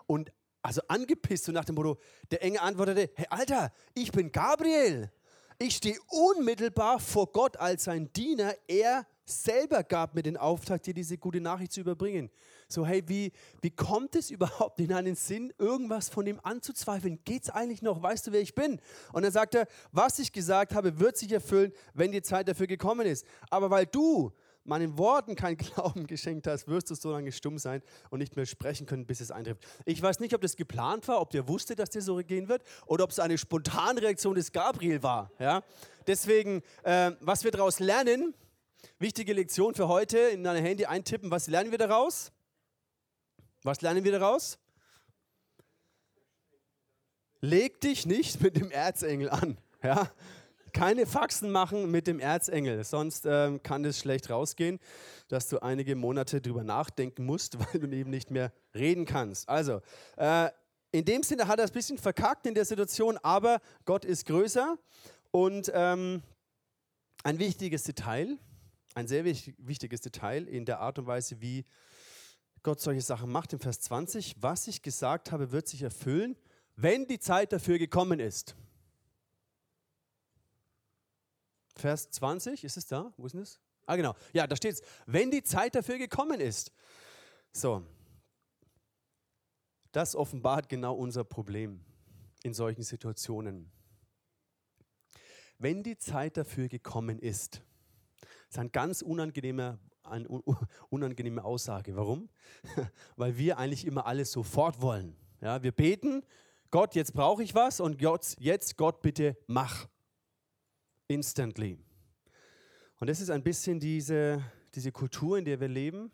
und 0.06 0.32
also 0.62 0.80
angepisst 0.88 1.44
so 1.44 1.52
nach 1.52 1.64
dem 1.64 1.76
Motto, 1.76 1.98
der 2.32 2.42
Engel 2.42 2.60
antwortete, 2.60 3.10
hey 3.14 3.26
Alter, 3.30 3.72
ich 3.94 4.10
bin 4.10 4.32
Gabriel. 4.32 5.12
Ich 5.60 5.76
stehe 5.76 5.98
unmittelbar 6.08 7.00
vor 7.00 7.32
Gott 7.32 7.56
als 7.56 7.84
sein 7.84 8.12
Diener. 8.12 8.54
Er 8.66 9.06
selber 9.24 9.82
gab 9.82 10.14
mir 10.14 10.22
den 10.22 10.36
Auftrag, 10.36 10.82
dir 10.82 10.94
diese 10.94 11.18
gute 11.18 11.40
Nachricht 11.40 11.72
zu 11.72 11.80
überbringen. 11.80 12.30
So, 12.68 12.86
hey, 12.86 13.02
wie, 13.06 13.32
wie 13.60 13.70
kommt 13.70 14.14
es 14.14 14.30
überhaupt 14.30 14.78
in 14.78 14.92
einen 14.92 15.16
Sinn, 15.16 15.52
irgendwas 15.58 16.08
von 16.08 16.26
ihm 16.26 16.38
anzuzweifeln? 16.42 17.18
Geht 17.24 17.44
es 17.44 17.50
eigentlich 17.50 17.82
noch? 17.82 18.02
Weißt 18.02 18.26
du, 18.26 18.32
wer 18.32 18.40
ich 18.40 18.54
bin? 18.54 18.80
Und 19.12 19.22
dann 19.22 19.32
sagt 19.32 19.54
er, 19.54 19.66
was 19.90 20.18
ich 20.18 20.32
gesagt 20.32 20.74
habe, 20.74 21.00
wird 21.00 21.16
sich 21.16 21.32
erfüllen, 21.32 21.72
wenn 21.92 22.12
die 22.12 22.22
Zeit 22.22 22.46
dafür 22.46 22.66
gekommen 22.66 23.06
ist. 23.06 23.26
Aber 23.50 23.70
weil 23.70 23.86
du 23.86 24.32
meinen 24.68 24.98
Worten 24.98 25.34
kein 25.34 25.56
Glauben 25.56 26.06
geschenkt 26.06 26.46
hast, 26.46 26.68
wirst 26.68 26.90
du 26.90 26.94
so 26.94 27.10
lange 27.10 27.32
stumm 27.32 27.58
sein 27.58 27.82
und 28.10 28.20
nicht 28.20 28.36
mehr 28.36 28.46
sprechen 28.46 28.86
können, 28.86 29.06
bis 29.06 29.20
es 29.20 29.30
eintrifft. 29.30 29.66
Ich 29.84 30.00
weiß 30.00 30.20
nicht, 30.20 30.34
ob 30.34 30.40
das 30.40 30.56
geplant 30.56 31.08
war, 31.08 31.20
ob 31.20 31.30
der 31.30 31.48
wusste, 31.48 31.74
dass 31.74 31.90
das 31.90 32.04
so 32.04 32.16
gehen 32.16 32.48
wird 32.48 32.62
oder 32.86 33.04
ob 33.04 33.10
es 33.10 33.18
eine 33.18 33.38
spontane 33.38 34.02
Reaktion 34.02 34.34
des 34.34 34.52
Gabriel 34.52 35.02
war. 35.02 35.30
Ja? 35.38 35.62
Deswegen, 36.06 36.62
äh, 36.82 37.12
was 37.20 37.44
wir 37.44 37.50
daraus 37.50 37.80
lernen, 37.80 38.34
wichtige 38.98 39.32
Lektion 39.32 39.74
für 39.74 39.88
heute, 39.88 40.18
in 40.18 40.44
dein 40.44 40.62
Handy 40.62 40.86
eintippen, 40.86 41.30
was 41.30 41.46
lernen 41.48 41.70
wir 41.70 41.78
daraus? 41.78 42.30
Was 43.62 43.80
lernen 43.80 44.04
wir 44.04 44.12
daraus? 44.12 44.58
Leg 47.40 47.80
dich 47.80 48.06
nicht 48.06 48.40
mit 48.40 48.56
dem 48.56 48.70
Erzengel 48.70 49.30
an. 49.30 49.58
Ja? 49.82 50.10
Keine 50.78 51.06
Faxen 51.06 51.50
machen 51.50 51.90
mit 51.90 52.06
dem 52.06 52.20
Erzengel, 52.20 52.84
sonst 52.84 53.26
ähm, 53.26 53.60
kann 53.64 53.84
es 53.84 53.98
schlecht 53.98 54.30
rausgehen, 54.30 54.78
dass 55.26 55.48
du 55.48 55.60
einige 55.60 55.96
Monate 55.96 56.40
drüber 56.40 56.62
nachdenken 56.62 57.26
musst, 57.26 57.58
weil 57.74 57.80
du 57.80 57.88
eben 57.88 58.10
nicht 58.10 58.30
mehr 58.30 58.52
reden 58.76 59.04
kannst. 59.04 59.48
Also, 59.48 59.80
äh, 60.16 60.50
in 60.92 61.04
dem 61.04 61.24
Sinne 61.24 61.48
hat 61.48 61.58
er 61.58 61.64
es 61.64 61.72
ein 61.72 61.74
bisschen 61.74 61.98
verkackt 61.98 62.46
in 62.46 62.54
der 62.54 62.64
Situation, 62.64 63.18
aber 63.24 63.60
Gott 63.86 64.04
ist 64.04 64.24
größer 64.26 64.78
und 65.32 65.68
ähm, 65.74 66.22
ein 67.24 67.40
wichtiges 67.40 67.82
Detail, 67.82 68.38
ein 68.94 69.08
sehr 69.08 69.24
wichtiges 69.24 70.00
Detail 70.00 70.46
in 70.46 70.64
der 70.64 70.78
Art 70.78 71.00
und 71.00 71.08
Weise, 71.08 71.40
wie 71.40 71.64
Gott 72.62 72.80
solche 72.80 73.02
Sachen 73.02 73.32
macht, 73.32 73.52
im 73.52 73.58
Vers 73.58 73.80
20, 73.80 74.36
was 74.38 74.68
ich 74.68 74.80
gesagt 74.82 75.32
habe, 75.32 75.50
wird 75.50 75.66
sich 75.66 75.82
erfüllen, 75.82 76.36
wenn 76.76 77.08
die 77.08 77.18
Zeit 77.18 77.52
dafür 77.52 77.80
gekommen 77.80 78.20
ist. 78.20 78.54
Vers 81.78 82.10
20, 82.10 82.64
ist 82.64 82.76
es 82.76 82.86
da? 82.86 83.12
Wo 83.16 83.26
ist 83.26 83.34
es? 83.34 83.60
Ah, 83.86 83.96
genau. 83.96 84.14
Ja, 84.32 84.46
da 84.46 84.56
steht 84.56 84.74
es, 84.74 84.82
wenn 85.06 85.30
die 85.30 85.42
Zeit 85.42 85.74
dafür 85.74 85.96
gekommen 85.96 86.40
ist. 86.40 86.72
So, 87.52 87.82
das 89.92 90.14
offenbart 90.14 90.68
genau 90.68 90.94
unser 90.94 91.24
Problem 91.24 91.80
in 92.42 92.52
solchen 92.52 92.82
Situationen. 92.82 93.70
Wenn 95.58 95.82
die 95.82 95.96
Zeit 95.96 96.36
dafür 96.36 96.68
gekommen 96.68 97.18
ist, 97.18 97.62
das 98.20 98.30
ist 98.50 98.58
eine 98.58 98.70
ganz 98.70 99.02
unangenehme, 99.02 99.78
eine 100.02 100.28
unangenehme 100.88 101.44
Aussage. 101.44 101.96
Warum? 101.96 102.28
Weil 103.16 103.38
wir 103.38 103.58
eigentlich 103.58 103.86
immer 103.86 104.06
alles 104.06 104.32
sofort 104.32 104.80
wollen. 104.80 105.16
Ja, 105.40 105.62
wir 105.62 105.72
beten, 105.72 106.24
Gott, 106.70 106.94
jetzt 106.94 107.14
brauche 107.14 107.42
ich 107.42 107.54
was 107.54 107.80
und 107.80 107.98
Gott, 107.98 108.34
jetzt 108.38 108.76
Gott, 108.76 109.00
bitte 109.02 109.36
mach 109.46 109.88
instantly. 111.08 111.78
Und 113.00 113.08
das 113.08 113.20
ist 113.20 113.30
ein 113.30 113.42
bisschen 113.42 113.80
diese, 113.80 114.42
diese 114.74 114.92
Kultur, 114.92 115.38
in 115.38 115.44
der 115.44 115.60
wir 115.60 115.68
leben, 115.68 116.10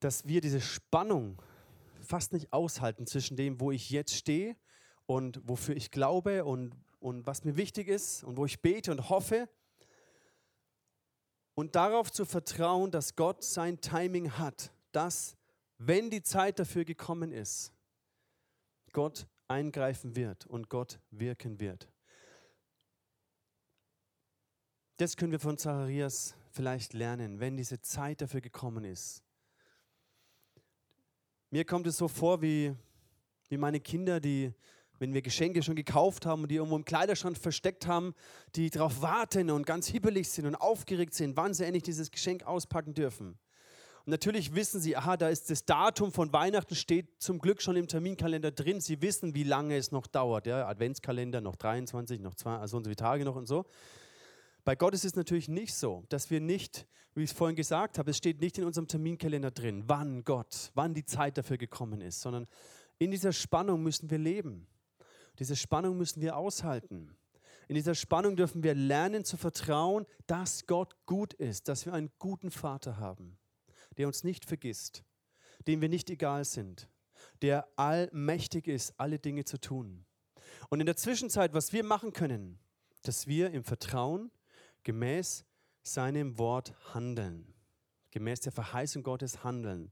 dass 0.00 0.26
wir 0.26 0.40
diese 0.40 0.60
Spannung 0.60 1.40
fast 2.02 2.32
nicht 2.32 2.52
aushalten 2.52 3.06
zwischen 3.06 3.36
dem, 3.36 3.60
wo 3.60 3.70
ich 3.70 3.90
jetzt 3.90 4.14
stehe 4.14 4.56
und 5.06 5.40
wofür 5.48 5.76
ich 5.76 5.90
glaube 5.90 6.44
und, 6.44 6.74
und 7.00 7.26
was 7.26 7.44
mir 7.44 7.56
wichtig 7.56 7.88
ist 7.88 8.24
und 8.24 8.36
wo 8.36 8.44
ich 8.44 8.60
bete 8.60 8.90
und 8.90 9.08
hoffe. 9.08 9.48
Und 11.54 11.76
darauf 11.76 12.10
zu 12.10 12.24
vertrauen, 12.24 12.90
dass 12.90 13.14
Gott 13.14 13.44
sein 13.44 13.80
Timing 13.80 14.32
hat, 14.32 14.72
dass, 14.92 15.36
wenn 15.78 16.10
die 16.10 16.22
Zeit 16.22 16.58
dafür 16.58 16.84
gekommen 16.84 17.30
ist, 17.30 17.72
Gott 18.92 19.26
eingreifen 19.48 20.16
wird 20.16 20.46
und 20.46 20.68
Gott 20.68 20.98
wirken 21.10 21.60
wird. 21.60 21.88
Das 24.96 25.16
können 25.16 25.32
wir 25.32 25.40
von 25.40 25.58
Zacharias 25.58 26.36
vielleicht 26.52 26.92
lernen, 26.92 27.40
wenn 27.40 27.56
diese 27.56 27.80
Zeit 27.80 28.20
dafür 28.20 28.40
gekommen 28.40 28.84
ist. 28.84 29.24
Mir 31.50 31.64
kommt 31.64 31.88
es 31.88 31.96
so 31.96 32.06
vor 32.06 32.42
wie, 32.42 32.72
wie 33.48 33.56
meine 33.56 33.80
Kinder, 33.80 34.20
die, 34.20 34.52
wenn 35.00 35.12
wir 35.12 35.20
Geschenke 35.20 35.64
schon 35.64 35.74
gekauft 35.74 36.26
haben 36.26 36.42
und 36.42 36.48
die 36.48 36.56
irgendwo 36.56 36.76
im 36.76 36.84
Kleiderschrank 36.84 37.36
versteckt 37.36 37.88
haben, 37.88 38.14
die 38.54 38.70
darauf 38.70 39.02
warten 39.02 39.50
und 39.50 39.66
ganz 39.66 39.88
hibbelig 39.88 40.28
sind 40.28 40.46
und 40.46 40.54
aufgeregt 40.54 41.14
sind, 41.14 41.36
wann 41.36 41.54
sie 41.54 41.64
endlich 41.64 41.82
dieses 41.82 42.12
Geschenk 42.12 42.44
auspacken 42.44 42.94
dürfen. 42.94 43.36
Und 44.06 44.10
natürlich 44.10 44.54
wissen 44.54 44.80
sie, 44.80 44.96
aha, 44.96 45.16
da 45.16 45.28
ist 45.28 45.50
das 45.50 45.64
Datum 45.64 46.12
von 46.12 46.32
Weihnachten, 46.32 46.76
steht 46.76 47.20
zum 47.20 47.40
Glück 47.40 47.62
schon 47.62 47.74
im 47.74 47.88
Terminkalender 47.88 48.52
drin. 48.52 48.80
Sie 48.80 49.02
wissen, 49.02 49.34
wie 49.34 49.44
lange 49.44 49.76
es 49.76 49.90
noch 49.90 50.06
dauert. 50.06 50.46
Ja? 50.46 50.68
Adventskalender, 50.68 51.40
noch 51.40 51.56
23, 51.56 52.20
noch 52.20 52.34
zwei, 52.36 52.58
also 52.58 52.72
so 52.72 52.76
und 52.76 52.84
so 52.84 52.90
viele 52.90 52.96
Tage 52.96 53.24
noch 53.24 53.34
und 53.34 53.46
so. 53.46 53.64
Bei 54.64 54.76
Gott 54.76 54.94
ist 54.94 55.04
es 55.04 55.14
natürlich 55.14 55.48
nicht 55.48 55.74
so, 55.74 56.04
dass 56.08 56.30
wir 56.30 56.40
nicht, 56.40 56.86
wie 57.14 57.22
ich 57.22 57.30
es 57.30 57.36
vorhin 57.36 57.56
gesagt 57.56 57.98
habe, 57.98 58.10
es 58.10 58.16
steht 58.16 58.40
nicht 58.40 58.56
in 58.56 58.64
unserem 58.64 58.88
Terminkalender 58.88 59.50
drin, 59.50 59.84
wann 59.86 60.24
Gott, 60.24 60.70
wann 60.74 60.94
die 60.94 61.04
Zeit 61.04 61.36
dafür 61.36 61.58
gekommen 61.58 62.00
ist, 62.00 62.22
sondern 62.22 62.46
in 62.98 63.10
dieser 63.10 63.32
Spannung 63.32 63.82
müssen 63.82 64.10
wir 64.10 64.18
leben. 64.18 64.66
Diese 65.38 65.56
Spannung 65.56 65.98
müssen 65.98 66.22
wir 66.22 66.36
aushalten. 66.36 67.14
In 67.68 67.74
dieser 67.74 67.94
Spannung 67.94 68.36
dürfen 68.36 68.62
wir 68.62 68.74
lernen 68.74 69.24
zu 69.24 69.36
vertrauen, 69.36 70.06
dass 70.26 70.66
Gott 70.66 70.94
gut 71.06 71.34
ist, 71.34 71.68
dass 71.68 71.84
wir 71.86 71.92
einen 71.92 72.10
guten 72.18 72.50
Vater 72.50 72.98
haben, 72.98 73.36
der 73.98 74.06
uns 74.06 74.24
nicht 74.24 74.44
vergisst, 74.44 75.04
dem 75.66 75.80
wir 75.80 75.88
nicht 75.88 76.08
egal 76.08 76.44
sind, 76.44 76.88
der 77.42 77.68
allmächtig 77.76 78.66
ist, 78.66 78.94
alle 78.98 79.18
Dinge 79.18 79.44
zu 79.44 79.60
tun. 79.60 80.04
Und 80.68 80.80
in 80.80 80.86
der 80.86 80.96
Zwischenzeit, 80.96 81.52
was 81.52 81.72
wir 81.72 81.84
machen 81.84 82.12
können, 82.12 82.58
dass 83.02 83.26
wir 83.26 83.50
im 83.50 83.64
Vertrauen 83.64 84.30
gemäß 84.84 85.44
seinem 85.82 86.38
Wort 86.38 86.74
handeln. 86.94 87.52
Gemäß 88.10 88.40
der 88.40 88.52
Verheißung 88.52 89.02
Gottes 89.02 89.42
handeln. 89.42 89.90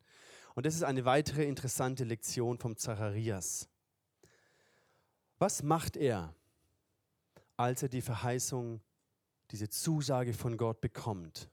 Und 0.54 0.66
das 0.66 0.74
ist 0.74 0.84
eine 0.84 1.04
weitere 1.04 1.44
interessante 1.44 2.04
Lektion 2.04 2.58
vom 2.58 2.76
Zacharias. 2.76 3.68
Was 5.38 5.62
macht 5.62 5.96
er, 5.96 6.34
als 7.56 7.82
er 7.82 7.88
die 7.88 8.02
Verheißung, 8.02 8.80
diese 9.50 9.68
Zusage 9.68 10.34
von 10.34 10.56
Gott 10.56 10.80
bekommt? 10.80 11.50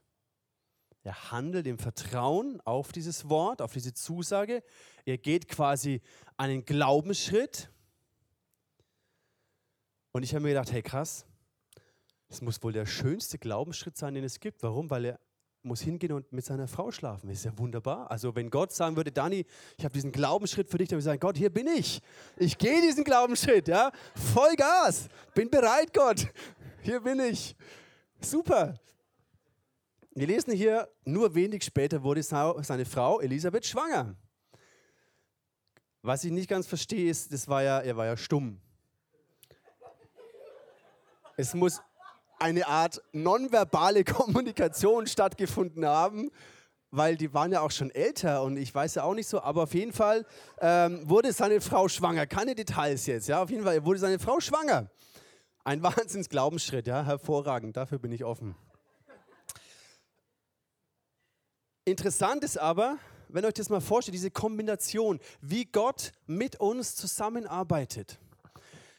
Er 1.02 1.32
handelt 1.32 1.66
im 1.66 1.78
Vertrauen 1.78 2.60
auf 2.60 2.92
dieses 2.92 3.28
Wort, 3.28 3.62
auf 3.62 3.72
diese 3.72 3.94
Zusage. 3.94 4.62
Er 5.06 5.16
geht 5.16 5.48
quasi 5.48 6.02
einen 6.36 6.64
Glaubensschritt. 6.64 7.70
Und 10.12 10.24
ich 10.24 10.34
habe 10.34 10.42
mir 10.42 10.50
gedacht, 10.50 10.72
hey 10.72 10.82
krass, 10.82 11.24
das 12.30 12.40
muss 12.40 12.62
wohl 12.62 12.72
der 12.72 12.86
schönste 12.86 13.38
Glaubensschritt 13.38 13.98
sein, 13.98 14.14
den 14.14 14.22
es 14.22 14.38
gibt. 14.38 14.62
Warum? 14.62 14.88
Weil 14.88 15.04
er 15.04 15.20
muss 15.62 15.80
hingehen 15.80 16.12
und 16.12 16.32
mit 16.32 16.44
seiner 16.44 16.68
Frau 16.68 16.92
schlafen. 16.92 17.28
Ist 17.28 17.44
ja 17.44 17.58
wunderbar. 17.58 18.08
Also 18.08 18.34
wenn 18.34 18.48
Gott 18.50 18.72
sagen 18.72 18.96
würde, 18.96 19.10
Dani, 19.10 19.44
ich 19.76 19.84
habe 19.84 19.92
diesen 19.92 20.12
Glaubensschritt 20.12 20.70
für 20.70 20.78
dich, 20.78 20.88
dann 20.88 20.96
würde 20.96 21.00
ich 21.00 21.04
sagen, 21.04 21.20
Gott, 21.20 21.36
hier 21.36 21.50
bin 21.50 21.66
ich. 21.66 22.00
Ich 22.36 22.56
gehe 22.56 22.80
diesen 22.80 23.02
Glaubensschritt, 23.02 23.66
ja. 23.66 23.90
Voll 24.14 24.54
Gas. 24.54 25.08
Bin 25.34 25.50
bereit, 25.50 25.92
Gott. 25.92 26.28
Hier 26.82 27.00
bin 27.00 27.18
ich. 27.18 27.56
Super. 28.20 28.78
Wir 30.14 30.28
lesen 30.28 30.52
hier, 30.52 30.88
nur 31.04 31.34
wenig 31.34 31.64
später 31.64 32.02
wurde 32.02 32.22
seine 32.22 32.84
Frau 32.84 33.20
Elisabeth 33.20 33.66
schwanger. 33.66 34.14
Was 36.00 36.22
ich 36.24 36.30
nicht 36.30 36.48
ganz 36.48 36.66
verstehe, 36.66 37.10
ist, 37.10 37.32
das 37.32 37.48
war 37.48 37.62
ja, 37.62 37.80
er 37.80 37.96
war 37.96 38.06
ja 38.06 38.16
stumm. 38.16 38.60
Es 41.36 41.54
muss 41.54 41.80
eine 42.40 42.66
Art 42.66 43.02
nonverbale 43.12 44.04
Kommunikation 44.16 45.06
stattgefunden 45.06 45.86
haben. 45.86 46.30
weil 46.92 47.16
die 47.16 47.32
waren 47.32 47.52
ja 47.52 47.60
auch 47.60 47.70
schon 47.70 47.90
älter 47.92 48.42
und 48.42 48.56
ich 48.56 48.74
weiß 48.74 48.96
ja 48.96 49.04
auch 49.04 49.14
nicht 49.14 49.28
so, 49.28 49.40
aber 49.40 49.62
auf 49.62 49.74
jeden 49.74 49.92
Fall 49.92 50.26
ähm, 50.60 51.08
wurde 51.08 51.32
seine 51.32 51.60
Frau 51.60 51.86
schwanger. 51.86 52.26
Keine 52.26 52.56
Details 52.56 53.06
jetzt, 53.06 53.28
ja, 53.28 53.40
auf 53.40 53.50
jeden 53.50 53.62
Fall 53.62 53.84
wurde 53.84 54.00
seine 54.00 54.18
Frau 54.18 54.40
schwanger. 54.40 54.90
Ein 55.62 55.82
Wahnsinns-Glaubensschritt, 55.84 56.88
ja, 56.88 57.04
hervorragend, 57.04 57.76
dafür 57.76 58.00
bin 58.00 58.10
ich 58.10 58.24
offen. 58.24 58.56
Interessant 61.84 62.42
ist 62.42 62.58
aber, 62.58 62.98
wenn 63.28 63.44
euch 63.44 63.54
das 63.54 63.68
mal 63.68 63.80
vorstellt, 63.80 64.14
diese 64.14 64.30
Kombination, 64.30 65.20
wie 65.40 65.66
Gott 65.66 66.12
mit 66.26 66.58
uns 66.58 66.96
zusammenarbeitet. 66.96 68.18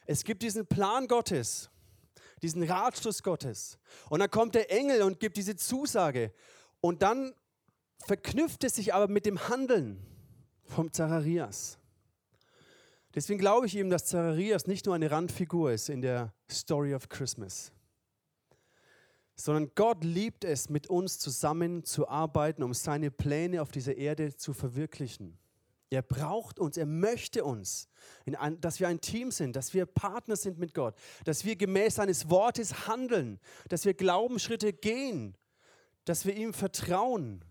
Es 0.06 0.24
gibt 0.24 0.42
diesen 0.42 0.66
Plan 0.66 1.06
Gottes, 1.08 1.70
diesen 2.42 2.62
Ratschluss 2.64 3.22
Gottes. 3.22 3.78
Und 4.08 4.20
dann 4.20 4.30
kommt 4.30 4.54
der 4.54 4.70
Engel 4.70 5.02
und 5.02 5.20
gibt 5.20 5.36
diese 5.36 5.56
Zusage. 5.56 6.32
Und 6.80 7.02
dann 7.02 7.34
verknüpft 8.04 8.64
es 8.64 8.74
sich 8.74 8.94
aber 8.94 9.08
mit 9.08 9.26
dem 9.26 9.48
Handeln 9.48 10.04
vom 10.64 10.92
Zacharias. 10.92 11.78
Deswegen 13.14 13.38
glaube 13.38 13.66
ich 13.66 13.76
ihm, 13.76 13.90
dass 13.90 14.06
Zacharias 14.06 14.66
nicht 14.66 14.86
nur 14.86 14.94
eine 14.94 15.10
Randfigur 15.10 15.72
ist 15.72 15.90
in 15.90 16.00
der 16.00 16.32
Story 16.50 16.94
of 16.94 17.08
Christmas, 17.08 17.70
sondern 19.34 19.70
Gott 19.74 20.02
liebt 20.02 20.44
es, 20.44 20.70
mit 20.70 20.88
uns 20.88 21.18
zusammen 21.18 21.84
zu 21.84 22.08
arbeiten, 22.08 22.62
um 22.62 22.72
seine 22.72 23.10
Pläne 23.10 23.60
auf 23.60 23.70
dieser 23.70 23.96
Erde 23.96 24.34
zu 24.34 24.52
verwirklichen. 24.54 25.38
Er 25.92 26.00
braucht 26.00 26.58
uns, 26.58 26.78
er 26.78 26.86
möchte 26.86 27.44
uns, 27.44 27.86
ein, 28.24 28.58
dass 28.62 28.80
wir 28.80 28.88
ein 28.88 29.02
Team 29.02 29.30
sind, 29.30 29.56
dass 29.56 29.74
wir 29.74 29.84
Partner 29.84 30.36
sind 30.36 30.58
mit 30.58 30.72
Gott, 30.72 30.96
dass 31.26 31.44
wir 31.44 31.54
gemäß 31.54 31.96
seines 31.96 32.30
Wortes 32.30 32.86
handeln, 32.88 33.38
dass 33.68 33.84
wir 33.84 33.92
Glaubensschritte 33.92 34.72
gehen, 34.72 35.36
dass 36.06 36.24
wir 36.24 36.34
ihm 36.34 36.54
vertrauen. 36.54 37.44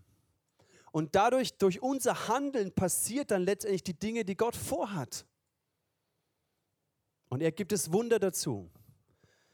Und 0.90 1.14
dadurch, 1.14 1.56
durch 1.58 1.82
unser 1.82 2.26
Handeln, 2.26 2.72
passiert 2.72 3.30
dann 3.30 3.44
letztendlich 3.44 3.84
die 3.84 3.96
Dinge, 3.96 4.24
die 4.24 4.36
Gott 4.36 4.56
vorhat. 4.56 5.24
Und 7.28 7.42
er 7.42 7.52
gibt 7.52 7.70
es 7.70 7.92
Wunder 7.92 8.18
dazu. 8.18 8.72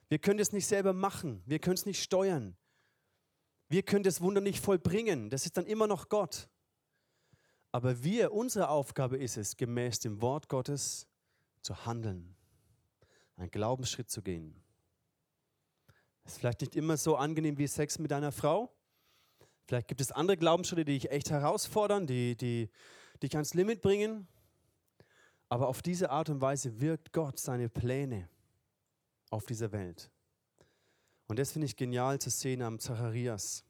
Wir 0.09 0.19
können 0.19 0.41
es 0.41 0.53
nicht 0.53 0.67
selber 0.67 0.95
machen, 0.95 1.43
wir 1.45 1.59
können 1.59 1.77
es 1.77 1.85
nicht 1.85 2.03
steuern. 2.03 2.57
Wir 3.69 3.83
können 3.83 4.03
das 4.03 4.23
Wunder 4.23 4.41
nicht 4.41 4.65
vollbringen, 4.65 5.29
das 5.29 5.45
ist 5.45 5.59
dann 5.59 5.67
immer 5.67 5.87
noch 5.87 6.09
Gott. 6.09 6.49
Aber 7.73 8.03
wir, 8.03 8.33
unsere 8.33 8.69
Aufgabe 8.69 9.19
ist 9.19 9.37
es, 9.37 9.57
gemäß 9.57 10.01
dem 10.01 10.21
Wort 10.23 10.49
Gottes 10.49 11.07
zu 11.61 11.85
handeln, 11.85 12.35
einen 13.37 13.51
Glaubensschritt 13.51 14.11
zu 14.11 14.23
gehen. 14.23 14.63
Ist 16.25 16.39
vielleicht 16.39 16.61
nicht 16.61 16.77
immer 16.77 16.97
so 16.97 17.17
angenehm 17.17 17.59
wie 17.59 17.67
Sex 17.67 17.99
mit 17.99 18.13
einer 18.13 18.33
Frau. 18.33 18.73
Vielleicht 19.67 19.89
gibt 19.89 20.01
es 20.01 20.13
andere 20.13 20.37
Glaubensschritte, 20.37 20.85
die 20.85 20.99
dich 20.99 21.11
echt 21.11 21.31
herausfordern, 21.31 22.07
die, 22.07 22.37
die 22.37 22.71
dich 23.23 23.35
ans 23.35 23.55
Limit 23.55 23.83
bringen. 23.83 24.27
Aber 25.51 25.69
auf 25.69 25.83
diese 25.83 26.11
Art 26.11 26.29
und 26.29 26.41
Weise 26.41 26.81
wirkt 26.81 27.13
Gott 27.13 27.39
seine 27.39 27.69
Pläne 27.69 28.29
auf 29.31 29.47
dieser 29.47 29.73
Welt. 29.73 30.11
Und 31.27 31.39
das 31.39 31.53
finde 31.53 31.67
ich 31.67 31.77
genial 31.77 32.19
zu 32.19 32.31
sehen 32.31 32.63
am 32.63 32.79
Zacharias. 32.79 33.65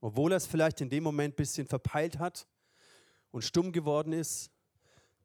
Obwohl 0.00 0.32
er 0.32 0.36
es 0.36 0.46
vielleicht 0.46 0.80
in 0.80 0.88
dem 0.88 1.02
Moment 1.02 1.34
ein 1.34 1.36
bisschen 1.36 1.66
verpeilt 1.66 2.18
hat, 2.18 2.46
und 3.30 3.42
stumm 3.42 3.72
geworden 3.72 4.12
ist, 4.12 4.50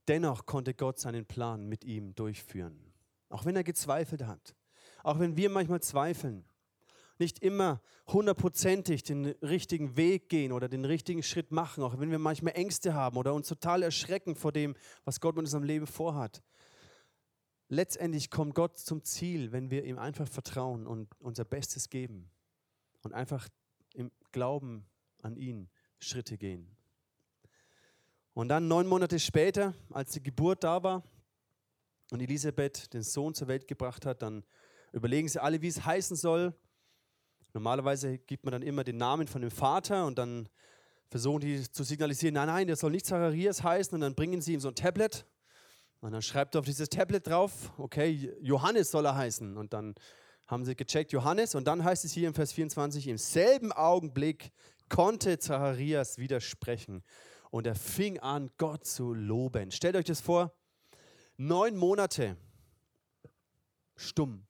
dennoch 0.07 0.45
konnte 0.45 0.73
Gott 0.73 0.99
seinen 0.99 1.25
Plan 1.25 1.67
mit 1.67 1.83
ihm 1.83 2.13
durchführen. 2.15 2.93
Auch 3.29 3.45
wenn 3.45 3.55
er 3.55 3.63
gezweifelt 3.63 4.25
hat. 4.25 4.55
Auch 5.03 5.19
wenn 5.19 5.35
wir 5.37 5.49
manchmal 5.49 5.81
zweifeln. 5.81 6.45
Nicht 7.17 7.39
immer 7.39 7.81
hundertprozentig 8.07 9.03
den 9.03 9.27
richtigen 9.41 9.95
Weg 9.95 10.29
gehen 10.29 10.51
oder 10.51 10.67
den 10.67 10.83
richtigen 10.83 11.23
Schritt 11.23 11.51
machen. 11.51 11.83
Auch 11.83 11.99
wenn 11.99 12.11
wir 12.11 12.19
manchmal 12.19 12.55
Ängste 12.55 12.93
haben 12.93 13.17
oder 13.17 13.33
uns 13.33 13.47
total 13.47 13.83
erschrecken 13.83 14.35
vor 14.35 14.51
dem, 14.51 14.75
was 15.05 15.19
Gott 15.19 15.35
mit 15.35 15.43
unserem 15.43 15.63
Leben 15.63 15.87
vorhat. 15.87 16.43
Letztendlich 17.67 18.29
kommt 18.29 18.53
Gott 18.53 18.77
zum 18.77 19.03
Ziel, 19.03 19.51
wenn 19.51 19.71
wir 19.71 19.85
ihm 19.85 19.97
einfach 19.97 20.27
vertrauen 20.27 20.85
und 20.85 21.09
unser 21.19 21.45
Bestes 21.45 21.89
geben. 21.89 22.29
Und 23.01 23.13
einfach 23.13 23.47
im 23.93 24.11
Glauben 24.31 24.85
an 25.21 25.35
ihn 25.35 25.69
Schritte 25.99 26.37
gehen. 26.37 26.74
Und 28.35 28.49
dann 28.49 28.67
neun 28.67 28.85
Monate 28.85 29.17
später, 29.17 29.73
als 29.91 30.11
die 30.11 30.21
Geburt 30.21 30.65
da 30.65 30.83
war 30.83 31.03
und 32.11 32.21
Elisabeth 32.21 32.93
den 32.93 33.01
Sohn 33.01 33.33
zur 33.33 33.47
Welt 33.47 33.65
gebracht 33.65 34.05
hat, 34.05 34.21
dann 34.21 34.43
überlegen 34.91 35.29
sie 35.29 35.41
alle, 35.41 35.61
wie 35.61 35.69
es 35.69 35.85
heißen 35.85 36.17
soll. 36.17 36.53
Normalerweise 37.53 38.17
gibt 38.17 38.43
man 38.43 38.51
dann 38.51 38.61
immer 38.61 38.83
den 38.83 38.97
Namen 38.97 39.27
von 39.27 39.41
dem 39.41 39.51
Vater 39.51 40.05
und 40.05 40.17
dann 40.17 40.49
versuchen 41.09 41.39
die 41.39 41.71
zu 41.71 41.85
signalisieren, 41.85 42.33
nein, 42.33 42.47
nein, 42.47 42.67
der 42.67 42.75
soll 42.75 42.91
nicht 42.91 43.05
Zacharias 43.05 43.63
heißen. 43.63 43.95
Und 43.95 44.01
dann 44.01 44.15
bringen 44.15 44.41
sie 44.41 44.53
ihm 44.53 44.59
so 44.59 44.67
ein 44.67 44.75
Tablet 44.75 45.25
und 46.01 46.11
dann 46.11 46.21
schreibt 46.21 46.55
er 46.55 46.59
auf 46.59 46.65
dieses 46.65 46.89
Tablet 46.89 47.27
drauf, 47.27 47.71
okay, 47.77 48.33
Johannes 48.41 48.91
soll 48.91 49.05
er 49.05 49.15
heißen. 49.15 49.55
Und 49.55 49.71
dann 49.71 49.95
haben 50.45 50.65
sie 50.65 50.75
gecheckt, 50.75 51.13
Johannes. 51.13 51.55
Und 51.55 51.67
dann 51.67 51.85
heißt 51.85 52.03
es 52.03 52.11
hier 52.11 52.27
im 52.27 52.33
Vers 52.33 52.51
24, 52.51 53.07
im 53.07 53.17
selben 53.17 53.71
Augenblick 53.71 54.51
konnte 54.89 55.39
Zacharias 55.39 56.17
widersprechen 56.17 57.01
und 57.55 57.65
er 57.65 57.75
fing 57.75 58.19
an, 58.19 58.51
Gott 58.57 58.85
zu 58.85 59.13
loben. 59.13 59.71
Stellt 59.71 59.95
euch 59.95 60.03
das 60.03 60.19
vor, 60.19 60.51
neun 61.37 61.77
Monate 61.77 62.35
stumm. 63.95 64.45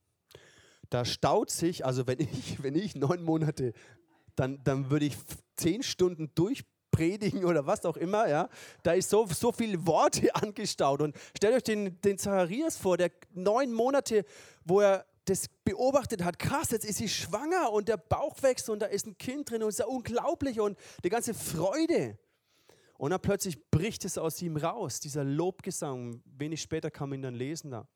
Da 0.90 1.06
staut 1.06 1.52
sich, 1.52 1.86
also 1.86 2.08
wenn 2.08 2.20
ich, 2.20 2.64
wenn 2.64 2.74
ich 2.74 2.96
neun 2.96 3.22
Monate, 3.22 3.74
dann, 4.36 4.64
dann 4.64 4.90
würde 4.90 5.06
ich 5.06 5.18
zehn 5.56 5.84
Stunden 5.84 6.32
durchpredigen 6.34 7.46
oder 7.46 7.68
was 7.68 7.86
auch 7.86 7.96
immer, 7.96 8.28
ja. 8.28 8.50
Da 8.82 8.94
ist 8.94 9.12
so, 9.12 9.28
so 9.28 9.52
viele 9.52 9.86
Worte 9.86 10.34
angestaut. 10.42 11.00
Und 11.00 11.16
stellt 11.38 11.54
euch 11.54 11.64
den, 11.64 12.02
den 12.02 12.18
Zacharias 12.18 12.76
vor, 12.76 12.98
der 12.98 13.12
neun 13.36 13.72
Monate, 13.72 14.26
wo 14.64 14.82
er 14.82 15.06
das 15.26 15.48
beobachtet 15.64 16.24
hat, 16.24 16.40
krass, 16.40 16.72
jetzt 16.72 16.86
ist 16.86 16.98
sie 16.98 17.10
schwanger 17.10 17.72
und 17.72 17.88
der 17.88 17.98
Bauch 17.98 18.42
wächst 18.42 18.68
und 18.68 18.80
da 18.80 18.88
ist 18.88 19.06
ein 19.06 19.16
Kind 19.20 19.52
drin 19.52 19.62
und 19.62 19.70
es 19.70 19.76
ist 19.76 19.80
ja 19.80 19.86
unglaublich 19.86 20.60
und 20.60 20.76
die 21.04 21.10
ganze 21.10 21.36
Freude. 21.36 22.18
Und 22.98 23.12
dann 23.12 23.22
plötzlich 23.22 23.70
bricht 23.70 24.06
es 24.06 24.18
aus 24.18 24.42
ihm 24.42 24.58
raus, 24.58 25.00
dieser 25.00 25.24
Lobgesang. 25.24 26.22
Wenig 26.26 26.62
später 26.62 26.90
kann 26.90 27.10
man 27.10 27.20
ihn 27.20 27.24
dann 27.24 27.36
lesen 27.36 27.72
da. 27.72 27.88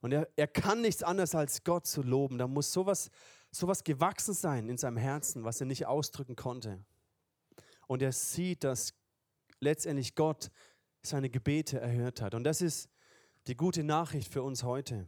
Und 0.00 0.12
er, 0.12 0.28
er 0.36 0.48
kann 0.48 0.80
nichts 0.80 1.02
anderes 1.02 1.34
als 1.34 1.64
Gott 1.64 1.86
zu 1.86 2.02
loben. 2.02 2.38
Da 2.38 2.46
muss 2.46 2.72
sowas, 2.72 3.10
sowas 3.50 3.84
gewachsen 3.84 4.34
sein 4.34 4.68
in 4.68 4.76
seinem 4.76 4.96
Herzen, 4.96 5.44
was 5.44 5.60
er 5.60 5.66
nicht 5.66 5.86
ausdrücken 5.86 6.36
konnte. 6.36 6.84
Und 7.86 8.02
er 8.02 8.12
sieht, 8.12 8.64
dass 8.64 8.94
letztendlich 9.60 10.14
Gott 10.14 10.50
seine 11.02 11.30
Gebete 11.30 11.80
erhört 11.80 12.20
hat. 12.20 12.34
Und 12.34 12.44
das 12.44 12.60
ist 12.60 12.88
die 13.46 13.56
gute 13.56 13.84
Nachricht 13.84 14.32
für 14.32 14.42
uns 14.42 14.62
heute. 14.62 15.06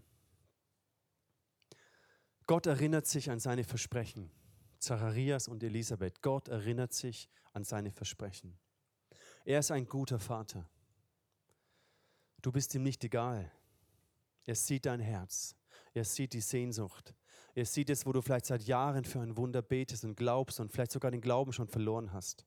Gott 2.47 2.67
erinnert 2.67 3.07
sich 3.07 3.31
an 3.31 3.41
seine 3.41 3.65
Versprechen. 3.65 4.31
Zacharias 4.79 5.49
und 5.49 5.63
Elisabeth. 5.63 6.23
Gott 6.23 6.49
erinnert 6.49 6.93
sich 6.93 7.29
an 7.53 7.65
seine 7.65 7.91
Versprechen. 7.91 8.59
Er 9.47 9.61
ist 9.61 9.71
ein 9.71 9.87
guter 9.87 10.19
Vater. 10.19 10.69
Du 12.43 12.51
bist 12.51 12.75
ihm 12.75 12.83
nicht 12.83 13.05
egal. 13.05 13.49
Er 14.45 14.57
sieht 14.57 14.87
dein 14.87 14.99
Herz. 14.99 15.55
Er 15.95 16.05
sieht 16.05 16.33
die 16.33 16.41
Sehnsucht. 16.41 17.15
Er 17.55 17.65
sieht 17.65 17.89
es, 17.91 18.05
wo 18.05 18.13
du 18.13 18.21
vielleicht 18.23 18.47
seit 18.47 18.65
Jahren 18.65 19.05
für 19.05 19.21
ein 19.21 19.37
Wunder 19.37 19.63
betest 19.63 20.05
und 20.05 20.17
glaubst 20.17 20.59
und 20.59 20.73
vielleicht 20.73 20.91
sogar 20.91 21.13
den 21.13 21.21
Glauben 21.21 21.53
schon 21.53 21.69
verloren 21.69 22.13
hast. 22.13 22.45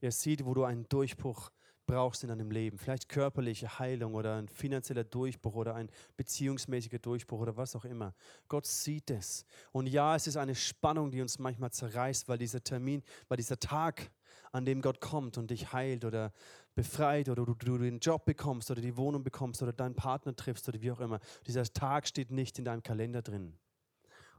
Er 0.00 0.10
sieht, 0.10 0.46
wo 0.46 0.54
du 0.54 0.64
einen 0.64 0.88
Durchbruch 0.88 1.50
brauchst 1.84 2.22
in 2.22 2.30
deinem 2.30 2.50
Leben. 2.50 2.78
Vielleicht 2.78 3.10
körperliche 3.10 3.78
Heilung 3.78 4.14
oder 4.14 4.36
ein 4.36 4.48
finanzieller 4.48 5.04
Durchbruch 5.04 5.54
oder 5.54 5.74
ein 5.74 5.90
beziehungsmäßiger 6.16 6.98
Durchbruch 6.98 7.40
oder 7.40 7.58
was 7.58 7.76
auch 7.76 7.84
immer. 7.84 8.14
Gott 8.48 8.64
sieht 8.64 9.10
es. 9.10 9.44
Und 9.70 9.86
ja, 9.86 10.16
es 10.16 10.26
ist 10.26 10.38
eine 10.38 10.54
Spannung, 10.54 11.10
die 11.10 11.20
uns 11.20 11.38
manchmal 11.38 11.72
zerreißt, 11.72 12.26
weil 12.26 12.38
dieser 12.38 12.64
Termin, 12.64 13.02
weil 13.28 13.36
dieser 13.36 13.60
Tag 13.60 14.10
an 14.52 14.64
dem 14.64 14.82
Gott 14.82 15.00
kommt 15.00 15.38
und 15.38 15.50
dich 15.50 15.72
heilt 15.72 16.04
oder 16.04 16.32
befreit 16.74 17.28
oder 17.28 17.44
du, 17.44 17.54
du 17.54 17.78
den 17.78 17.98
Job 17.98 18.24
bekommst 18.24 18.70
oder 18.70 18.80
die 18.80 18.96
Wohnung 18.96 19.22
bekommst 19.22 19.62
oder 19.62 19.72
deinen 19.72 19.94
Partner 19.94 20.34
triffst 20.34 20.68
oder 20.68 20.80
wie 20.80 20.90
auch 20.90 21.00
immer. 21.00 21.20
Dieser 21.46 21.64
Tag 21.64 22.06
steht 22.06 22.30
nicht 22.30 22.58
in 22.58 22.64
deinem 22.64 22.82
Kalender 22.82 23.22
drin. 23.22 23.58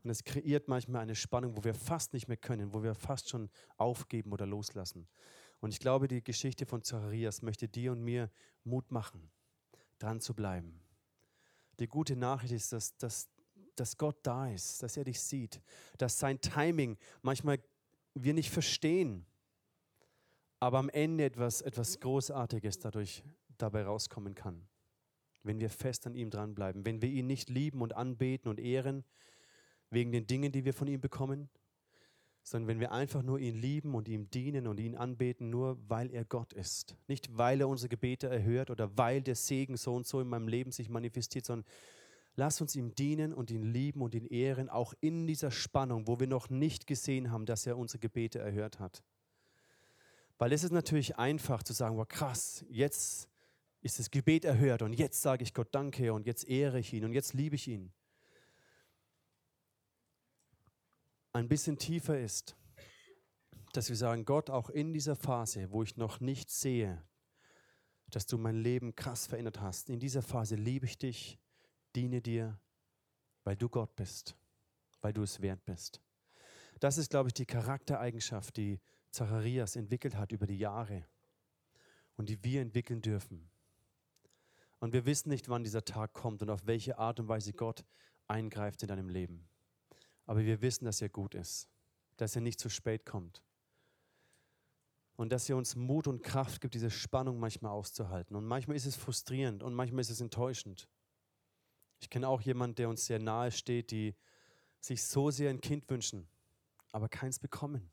Und 0.04 0.10
es 0.10 0.24
kreiert 0.24 0.68
manchmal 0.68 1.02
eine 1.02 1.16
Spannung, 1.16 1.56
wo 1.56 1.64
wir 1.64 1.74
fast 1.74 2.14
nicht 2.14 2.28
mehr 2.28 2.38
können, 2.38 2.74
wo 2.74 2.84
wir 2.84 2.94
fast 2.94 3.30
schon 3.30 3.50
aufgeben 3.78 4.34
oder 4.34 4.46
loslassen. 4.46 5.08
Und 5.62 5.72
ich 5.72 5.80
glaube, 5.80 6.10
die 6.10 6.22
Geschichte 6.22 6.66
von 6.66 6.84
Zacharias 6.84 7.42
möchte 7.42 7.70
dir 7.70 7.94
und 7.94 8.02
mir 8.02 8.30
Mut 8.66 8.92
machen, 8.92 9.32
dran 10.00 10.20
zu 10.20 10.34
bleiben. 10.34 10.82
Die 11.80 11.88
gute 11.88 12.18
Nachricht 12.18 12.54
ist, 12.54 12.74
dass, 12.74 12.98
dass, 12.98 13.30
dass 13.78 13.98
Gott 13.98 14.18
da 14.24 14.50
ist, 14.50 14.84
dass 14.84 14.98
er 14.98 15.06
dich 15.06 15.22
sieht, 15.22 15.62
dass 15.98 16.20
sein 16.20 16.42
Timing 16.42 16.98
manchmal 17.22 17.60
wir 18.14 18.34
nicht 18.34 18.52
verstehen, 18.52 19.26
aber 20.64 20.80
am 20.80 20.88
Ende 20.88 21.26
etwas, 21.26 21.62
etwas 21.62 22.00
Großartiges 22.00 22.80
dadurch 22.80 23.22
dabei 23.58 23.84
rauskommen 23.84 24.34
kann. 24.34 24.66
Wenn 25.44 25.60
wir 25.60 25.70
fest 25.70 26.08
an 26.08 26.16
ihm 26.16 26.30
dranbleiben, 26.30 26.86
wenn 26.86 27.02
wir 27.02 27.10
ihn 27.10 27.28
nicht 27.28 27.50
lieben 27.50 27.82
und 27.82 27.98
anbeten 27.98 28.50
und 28.50 28.62
ehren, 28.62 29.04
wegen 29.90 30.14
den 30.14 30.26
Dingen, 30.26 30.54
die 30.54 30.64
wir 30.64 30.74
von 30.74 30.88
ihm 30.88 31.02
bekommen, 31.02 31.50
sondern 32.44 32.70
wenn 32.70 32.80
wir 32.80 32.94
einfach 32.94 33.24
nur 33.24 33.40
ihn 33.40 33.56
lieben 33.56 33.94
und 33.94 34.08
ihm 34.08 34.30
dienen 34.30 34.68
und 34.68 34.80
ihn 34.80 34.96
anbeten, 34.96 35.50
nur 35.50 35.78
weil 35.90 36.10
er 36.12 36.24
Gott 36.24 36.54
ist. 36.54 36.96
Nicht 37.10 37.38
weil 37.38 37.60
er 37.60 37.68
unsere 37.68 37.90
Gebete 37.90 38.30
erhört 38.30 38.70
oder 38.70 38.98
weil 38.98 39.22
der 39.22 39.36
Segen 39.36 39.76
so 39.76 39.94
und 39.94 40.08
so 40.08 40.22
in 40.22 40.30
meinem 40.30 40.48
Leben 40.48 40.72
sich 40.72 40.88
manifestiert, 40.88 41.44
sondern 41.46 41.70
lass 42.38 42.62
uns 42.62 42.74
ihm 42.78 42.96
dienen 42.96 43.34
und 43.34 43.52
ihn 43.52 43.64
lieben 43.64 44.02
und 44.02 44.16
ihn 44.16 44.28
ehren, 44.28 44.70
auch 44.70 44.94
in 45.02 45.28
dieser 45.28 45.52
Spannung, 45.52 46.08
wo 46.08 46.22
wir 46.22 46.28
noch 46.28 46.50
nicht 46.50 46.88
gesehen 46.88 47.32
haben, 47.32 47.46
dass 47.46 47.68
er 47.68 47.78
unsere 47.78 48.00
Gebete 48.00 48.40
erhört 48.40 48.80
hat. 48.80 49.04
Weil 50.38 50.52
es 50.52 50.64
ist 50.64 50.72
natürlich 50.72 51.18
einfach 51.18 51.64
zu 51.64 51.74
sagen, 51.74 51.98
wow, 51.98 52.08
krass, 52.08 52.66
jetzt 52.70 53.30
ist 53.82 54.00
das 54.00 54.12
Gebet 54.12 54.46
erhört 54.46 54.82
und 54.82 54.94
jetzt 54.94 55.22
sage 55.22 55.44
ich 55.44 55.54
Gott 55.54 55.74
Danke 55.74 56.14
und 56.14 56.26
jetzt 56.26 56.48
ehre 56.48 56.80
ich 56.80 56.94
ihn 56.94 57.06
und 57.06 57.14
jetzt 57.14 57.34
liebe 57.34 57.56
ich 57.56 57.68
ihn. 57.68 57.94
ein 61.34 61.48
bisschen 61.48 61.78
tiefer 61.78 62.20
ist, 62.20 62.56
dass 63.74 63.90
wir 63.90 63.96
sagen, 63.96 64.24
Gott, 64.24 64.52
auch 64.52 64.70
in 64.70 64.94
dieser 64.94 65.16
Phase, 65.16 65.72
wo 65.72 65.82
ich 65.82 65.98
noch 65.98 66.20
nicht 66.20 66.50
sehe, 66.52 67.04
dass 68.12 68.28
du 68.28 68.38
mein 68.38 68.58
Leben 68.58 68.96
krass 68.96 69.26
verändert 69.26 69.60
hast, 69.60 69.90
in 69.90 70.00
dieser 70.00 70.22
Phase 70.22 70.56
liebe 70.56 70.86
ich 70.86 71.00
dich, 71.00 71.40
diene 71.96 72.22
dir, 72.22 72.60
weil 73.44 73.58
du 73.58 73.68
Gott 73.68 73.96
bist, 73.96 74.36
weil 75.02 75.12
du 75.12 75.24
es 75.24 75.42
wert 75.42 75.66
bist. 75.66 76.02
Das 76.80 77.00
ist, 77.00 77.10
glaube 77.10 77.30
ich, 77.30 77.34
die 77.34 77.48
Charaktereigenschaft, 77.48 78.56
die 78.58 78.80
Zacharias 79.14 79.76
entwickelt 79.76 80.16
hat 80.16 80.32
über 80.32 80.48
die 80.48 80.58
Jahre 80.58 81.06
und 82.18 82.30
die 82.30 82.44
wir 82.44 82.62
entwickeln 82.62 83.02
dürfen. 83.02 83.48
Und 84.80 84.92
wir 84.92 85.06
wissen 85.06 85.30
nicht, 85.30 85.50
wann 85.50 85.64
dieser 85.64 85.86
Tag 85.86 86.14
kommt 86.14 86.42
und 86.42 86.50
auf 86.50 86.66
welche 86.66 86.98
Art 86.98 87.20
und 87.20 87.28
Weise 87.28 87.54
Gott 87.54 87.86
eingreift 88.28 88.82
in 88.82 88.88
deinem 88.88 89.10
Leben. 89.10 89.48
Aber 90.26 90.44
wir 90.44 90.62
wissen, 90.62 90.86
dass 90.86 91.00
er 91.00 91.10
gut 91.10 91.36
ist, 91.36 91.70
dass 92.18 92.36
er 92.36 92.42
nicht 92.42 92.60
zu 92.60 92.70
spät 92.70 93.06
kommt. 93.06 93.44
Und 95.16 95.32
dass 95.32 95.48
er 95.48 95.58
uns 95.58 95.76
Mut 95.76 96.08
und 96.08 96.24
Kraft 96.24 96.60
gibt, 96.60 96.74
diese 96.74 96.90
Spannung 96.90 97.40
manchmal 97.40 97.72
auszuhalten. 97.72 98.36
Und 98.36 98.46
manchmal 98.46 98.76
ist 98.76 98.88
es 98.88 98.96
frustrierend 98.96 99.62
und 99.62 99.76
manchmal 99.76 100.02
ist 100.02 100.10
es 100.10 100.22
enttäuschend. 100.22 100.90
Ich 102.00 102.10
kenne 102.10 102.28
auch 102.28 102.42
jemanden, 102.42 102.76
der 102.76 102.90
uns 102.90 103.06
sehr 103.06 103.20
nahe 103.20 103.52
steht, 103.52 103.92
die 103.92 104.16
sich 104.80 105.04
so 105.04 105.30
sehr 105.30 105.52
ein 105.52 105.62
Kind 105.62 105.88
wünschen, 105.90 106.28
aber 106.92 107.08
keins 107.08 107.38
bekommen. 107.38 107.92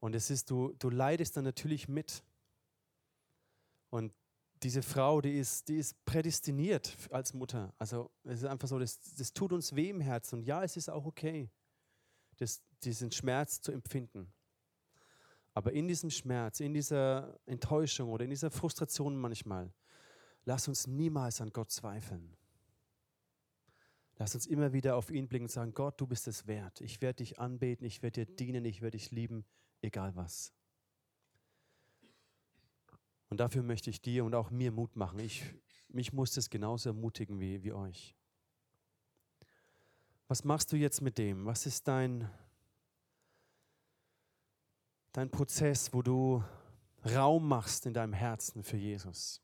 Und 0.00 0.14
es 0.14 0.30
ist, 0.30 0.50
du, 0.50 0.74
du 0.78 0.90
leidest 0.90 1.36
dann 1.36 1.44
natürlich 1.44 1.88
mit. 1.88 2.24
Und 3.90 4.12
diese 4.62 4.82
Frau, 4.82 5.20
die 5.20 5.38
ist, 5.38 5.68
die 5.68 5.76
ist 5.76 6.04
prädestiniert 6.04 6.96
als 7.10 7.32
Mutter. 7.32 7.72
Also 7.78 8.10
es 8.24 8.40
ist 8.40 8.44
einfach 8.46 8.68
so, 8.68 8.78
das, 8.78 8.98
das 9.16 9.32
tut 9.32 9.52
uns 9.52 9.74
weh 9.74 9.90
im 9.90 10.00
Herzen. 10.00 10.40
Und 10.40 10.44
ja, 10.44 10.62
es 10.62 10.76
ist 10.76 10.90
auch 10.90 11.06
okay, 11.06 11.50
das, 12.38 12.62
diesen 12.82 13.10
Schmerz 13.12 13.60
zu 13.60 13.72
empfinden. 13.72 14.32
Aber 15.52 15.72
in 15.72 15.88
diesem 15.88 16.10
Schmerz, 16.10 16.60
in 16.60 16.74
dieser 16.74 17.38
Enttäuschung 17.46 18.10
oder 18.10 18.24
in 18.24 18.30
dieser 18.30 18.50
Frustration 18.50 19.16
manchmal, 19.16 19.72
lass 20.44 20.68
uns 20.68 20.86
niemals 20.86 21.40
an 21.40 21.50
Gott 21.50 21.70
zweifeln. 21.70 22.36
Lass 24.16 24.34
uns 24.34 24.46
immer 24.46 24.72
wieder 24.72 24.96
auf 24.96 25.10
ihn 25.10 25.28
blicken 25.28 25.46
und 25.46 25.50
sagen, 25.50 25.72
Gott, 25.72 25.98
du 26.00 26.06
bist 26.06 26.28
es 26.28 26.46
wert. 26.46 26.82
Ich 26.82 27.00
werde 27.00 27.16
dich 27.16 27.38
anbeten, 27.38 27.86
ich 27.86 28.02
werde 28.02 28.26
dir 28.26 28.36
dienen, 28.36 28.66
ich 28.66 28.82
werde 28.82 28.98
dich 28.98 29.10
lieben, 29.10 29.46
egal 29.82 30.14
was. 30.16 30.52
Und 33.30 33.38
dafür 33.38 33.62
möchte 33.62 33.90
ich 33.90 34.02
dir 34.02 34.24
und 34.24 34.34
auch 34.34 34.50
mir 34.50 34.72
Mut 34.72 34.96
machen. 34.96 35.20
Ich, 35.20 35.44
mich 35.88 36.12
muss 36.12 36.32
das 36.32 36.50
genauso 36.50 36.90
ermutigen 36.90 37.38
wie, 37.40 37.62
wie 37.62 37.72
euch. 37.72 38.16
Was 40.26 40.44
machst 40.44 40.72
du 40.72 40.76
jetzt 40.76 41.00
mit 41.00 41.16
dem? 41.16 41.46
Was 41.46 41.66
ist 41.66 41.88
dein, 41.88 42.28
dein 45.12 45.30
Prozess, 45.30 45.92
wo 45.92 46.02
du 46.02 46.44
Raum 47.04 47.48
machst 47.48 47.86
in 47.86 47.94
deinem 47.94 48.12
Herzen 48.12 48.62
für 48.62 48.76
Jesus? 48.76 49.42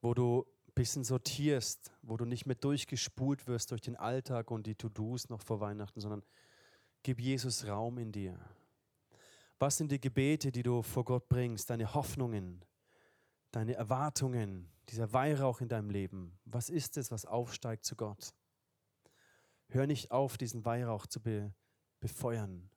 Wo 0.00 0.14
du 0.14 0.46
ein 0.66 0.74
bisschen 0.74 1.04
sortierst, 1.04 1.92
wo 2.02 2.16
du 2.16 2.24
nicht 2.24 2.46
mehr 2.46 2.56
durchgespult 2.56 3.46
wirst 3.46 3.70
durch 3.70 3.82
den 3.82 3.96
Alltag 3.96 4.50
und 4.50 4.66
die 4.66 4.74
To-Dos 4.74 5.28
noch 5.28 5.42
vor 5.42 5.60
Weihnachten, 5.60 6.00
sondern 6.00 6.22
gib 7.02 7.20
Jesus 7.20 7.66
Raum 7.66 7.98
in 7.98 8.12
dir. 8.12 8.38
Was 9.58 9.76
sind 9.76 9.92
die 9.92 10.00
Gebete, 10.00 10.50
die 10.50 10.62
du 10.62 10.82
vor 10.82 11.04
Gott 11.04 11.28
bringst, 11.28 11.70
deine 11.70 11.94
Hoffnungen, 11.94 12.64
deine 13.50 13.74
Erwartungen, 13.74 14.68
dieser 14.88 15.12
Weihrauch 15.12 15.60
in 15.60 15.68
deinem 15.68 15.90
Leben? 15.90 16.38
Was 16.44 16.68
ist 16.68 16.96
es, 16.96 17.10
was 17.10 17.24
aufsteigt 17.24 17.84
zu 17.84 17.96
Gott? 17.96 18.34
Hör 19.68 19.86
nicht 19.86 20.10
auf, 20.10 20.36
diesen 20.36 20.64
Weihrauch 20.64 21.06
zu 21.06 21.20
be 21.20 21.52
befeuern. 22.00 22.68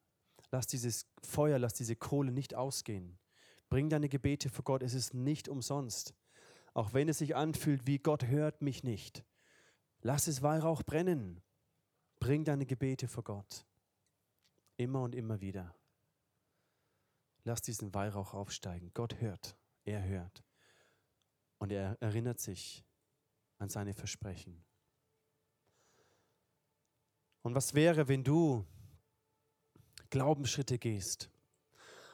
Lass 0.51 0.67
dieses 0.67 1.05
Feuer, 1.21 1.59
lass 1.59 1.73
diese 1.73 1.97
Kohle 1.97 2.31
nicht 2.31 2.55
ausgehen. 2.55 3.19
Bring 3.67 3.89
deine 3.89 4.07
Gebete 4.07 4.49
vor 4.49 4.63
Gott, 4.63 4.83
es 4.83 4.93
ist 4.93 5.13
nicht 5.13 5.49
umsonst. 5.49 6.13
Auch 6.73 6.93
wenn 6.93 7.09
es 7.09 7.17
sich 7.17 7.35
anfühlt, 7.35 7.85
wie 7.85 7.99
Gott 7.99 8.27
hört 8.27 8.61
mich 8.61 8.83
nicht. 8.83 9.25
Lass 10.01 10.27
es 10.27 10.41
Weihrauch 10.41 10.83
brennen. 10.83 11.41
Bring 12.19 12.45
deine 12.45 12.65
Gebete 12.65 13.07
vor 13.07 13.23
Gott. 13.23 13.65
Immer 14.77 15.01
und 15.01 15.15
immer 15.15 15.41
wieder. 15.41 15.75
Lass 17.47 17.61
diesen 17.61 17.93
Weihrauch 17.93 18.33
aufsteigen. 18.33 18.91
Gott 18.93 19.21
hört, 19.21 19.55
er 19.85 20.03
hört. 20.03 20.43
Und 21.59 21.71
er 21.71 21.95
erinnert 22.01 22.41
sich 22.41 22.83
an 23.57 23.69
seine 23.69 23.93
Versprechen. 23.93 24.65
Und 27.43 27.55
was 27.55 27.73
wäre, 27.73 28.09
wenn 28.09 28.25
du 28.25 28.67
Glaubensschritte 30.09 30.77
gehst? 30.77 31.31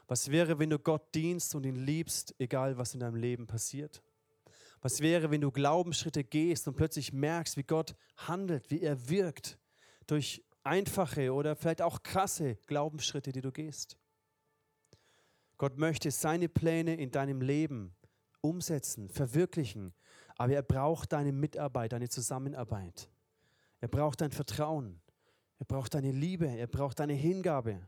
Was 0.06 0.30
wäre, 0.30 0.60
wenn 0.60 0.70
du 0.70 0.78
Gott 0.78 1.16
dienst 1.16 1.56
und 1.56 1.66
ihn 1.66 1.78
liebst, 1.78 2.36
egal 2.38 2.78
was 2.78 2.94
in 2.94 3.00
deinem 3.00 3.16
Leben 3.16 3.48
passiert? 3.48 4.04
Was 4.82 5.00
wäre, 5.00 5.32
wenn 5.32 5.42
du 5.42 5.50
Glaubensschritte 5.50 6.24
gehst 6.24 6.68
und 6.68 6.76
plötzlich 6.76 7.12
merkst, 7.12 7.58
wie 7.58 7.64
Gott 7.64 7.96
handelt, 8.18 8.70
wie 8.70 8.82
er 8.82 9.10
wirkt 9.10 9.58
durch 10.06 10.46
einfache 10.62 11.34
oder 11.34 11.56
vielleicht 11.56 11.82
auch 11.82 12.04
krasse 12.04 12.58
Glaubensschritte, 12.68 13.32
die 13.32 13.42
du 13.42 13.52
gehst? 13.52 13.98
Gott 15.64 15.78
möchte 15.78 16.12
seine 16.12 16.50
Pläne 16.50 16.96
in 16.96 17.10
deinem 17.10 17.40
Leben 17.40 17.96
umsetzen, 18.42 19.08
verwirklichen, 19.08 19.94
aber 20.36 20.52
er 20.52 20.62
braucht 20.62 21.14
deine 21.14 21.32
Mitarbeit, 21.32 21.94
deine 21.94 22.10
Zusammenarbeit. 22.10 23.10
Er 23.80 23.88
braucht 23.88 24.20
dein 24.20 24.32
Vertrauen. 24.32 25.00
Er 25.60 25.66
braucht 25.66 25.94
deine 25.94 26.12
Liebe. 26.12 26.48
Er 26.48 26.68
braucht 26.68 27.00
deine 27.00 27.14
Hingabe. 27.14 27.88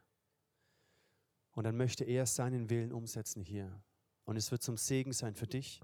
Und 1.52 1.66
dann 1.66 1.76
möchte 1.76 2.06
er 2.06 2.26
seinen 2.26 2.70
Willen 2.70 2.94
umsetzen 2.94 3.44
hier. 3.44 3.84
Und 4.24 4.38
es 4.38 4.52
wird 4.52 4.64
zum 4.64 4.78
Segen 4.78 5.12
sein 5.12 5.36
für 5.36 5.48
dich 5.48 5.82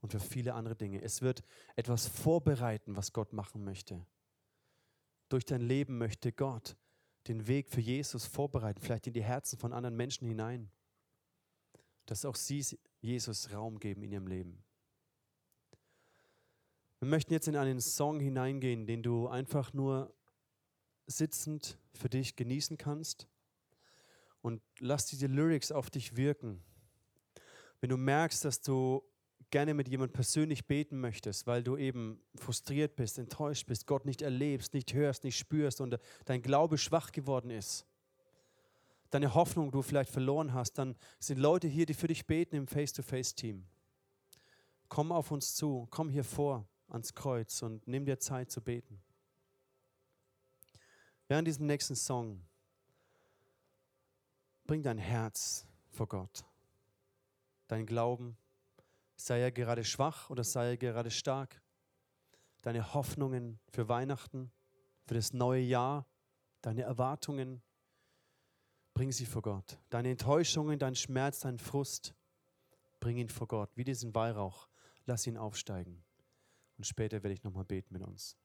und 0.00 0.10
für 0.10 0.18
viele 0.18 0.54
andere 0.54 0.74
Dinge. 0.74 1.00
Es 1.02 1.22
wird 1.22 1.44
etwas 1.76 2.08
vorbereiten, 2.08 2.96
was 2.96 3.12
Gott 3.12 3.32
machen 3.32 3.62
möchte. 3.62 4.04
Durch 5.28 5.44
dein 5.44 5.60
Leben 5.60 5.98
möchte 5.98 6.32
Gott 6.32 6.76
den 7.28 7.46
Weg 7.46 7.68
für 7.68 7.80
Jesus 7.80 8.26
vorbereiten, 8.26 8.80
vielleicht 8.80 9.06
in 9.06 9.12
die 9.12 9.22
Herzen 9.22 9.56
von 9.56 9.72
anderen 9.72 9.94
Menschen 9.94 10.26
hinein 10.26 10.72
dass 12.10 12.24
auch 12.24 12.36
sie 12.36 12.64
Jesus 13.00 13.52
Raum 13.52 13.78
geben 13.78 14.02
in 14.02 14.12
ihrem 14.12 14.26
Leben. 14.26 14.64
Wir 17.00 17.08
möchten 17.08 17.32
jetzt 17.32 17.46
in 17.46 17.56
einen 17.56 17.80
Song 17.80 18.18
hineingehen, 18.18 18.86
den 18.86 19.02
du 19.02 19.28
einfach 19.28 19.72
nur 19.72 20.12
sitzend 21.06 21.78
für 21.92 22.08
dich 22.08 22.34
genießen 22.34 22.76
kannst. 22.76 23.28
Und 24.40 24.62
lass 24.78 25.06
diese 25.06 25.26
Lyrics 25.26 25.70
auf 25.70 25.90
dich 25.90 26.16
wirken. 26.16 26.62
Wenn 27.80 27.90
du 27.90 27.96
merkst, 27.96 28.44
dass 28.44 28.60
du 28.60 29.02
gerne 29.50 29.74
mit 29.74 29.88
jemandem 29.88 30.14
persönlich 30.14 30.66
beten 30.66 31.00
möchtest, 31.00 31.46
weil 31.46 31.62
du 31.62 31.76
eben 31.76 32.20
frustriert 32.34 32.96
bist, 32.96 33.18
enttäuscht 33.18 33.66
bist, 33.66 33.86
Gott 33.86 34.04
nicht 34.04 34.22
erlebst, 34.22 34.74
nicht 34.74 34.94
hörst, 34.94 35.24
nicht 35.24 35.38
spürst 35.38 35.80
und 35.80 35.98
dein 36.24 36.42
Glaube 36.42 36.78
schwach 36.78 37.12
geworden 37.12 37.50
ist, 37.50 37.86
deine 39.10 39.34
Hoffnung 39.34 39.70
du 39.70 39.82
vielleicht 39.82 40.10
verloren 40.10 40.52
hast, 40.52 40.78
dann 40.78 40.96
sind 41.18 41.38
Leute 41.38 41.68
hier, 41.68 41.86
die 41.86 41.94
für 41.94 42.08
dich 42.08 42.26
beten 42.26 42.56
im 42.56 42.66
Face-to-Face-Team. 42.66 43.66
Komm 44.88 45.12
auf 45.12 45.30
uns 45.30 45.54
zu, 45.54 45.86
komm 45.90 46.08
hier 46.08 46.24
vor 46.24 46.66
ans 46.88 47.14
Kreuz 47.14 47.62
und 47.62 47.86
nimm 47.86 48.04
dir 48.04 48.18
Zeit 48.18 48.50
zu 48.50 48.60
beten. 48.62 49.02
Während 51.26 51.46
diesem 51.46 51.66
nächsten 51.66 51.94
Song, 51.94 52.42
bring 54.64 54.82
dein 54.82 54.98
Herz 54.98 55.66
vor 55.90 56.08
Gott. 56.08 56.44
Dein 57.66 57.84
Glauben, 57.84 58.38
sei 59.16 59.40
er 59.40 59.52
gerade 59.52 59.84
schwach 59.84 60.30
oder 60.30 60.44
sei 60.44 60.70
er 60.70 60.76
gerade 60.78 61.10
stark. 61.10 61.60
Deine 62.62 62.94
Hoffnungen 62.94 63.60
für 63.70 63.88
Weihnachten, 63.88 64.50
für 65.04 65.14
das 65.14 65.32
neue 65.32 65.62
Jahr, 65.62 66.06
deine 66.62 66.82
Erwartungen, 66.82 67.62
Bring 68.98 69.12
sie 69.12 69.26
vor 69.26 69.42
Gott. 69.42 69.78
Deine 69.90 70.10
Enttäuschungen, 70.10 70.76
dein 70.76 70.96
Schmerz, 70.96 71.38
dein 71.38 71.60
Frust, 71.60 72.16
bring 72.98 73.16
ihn 73.16 73.28
vor 73.28 73.46
Gott, 73.46 73.70
wie 73.76 73.84
diesen 73.84 74.12
Weihrauch. 74.12 74.68
Lass 75.06 75.24
ihn 75.28 75.36
aufsteigen. 75.36 76.02
Und 76.76 76.84
später 76.84 77.22
werde 77.22 77.32
ich 77.32 77.44
nochmal 77.44 77.64
beten 77.64 77.92
mit 77.92 78.02
uns. 78.02 78.36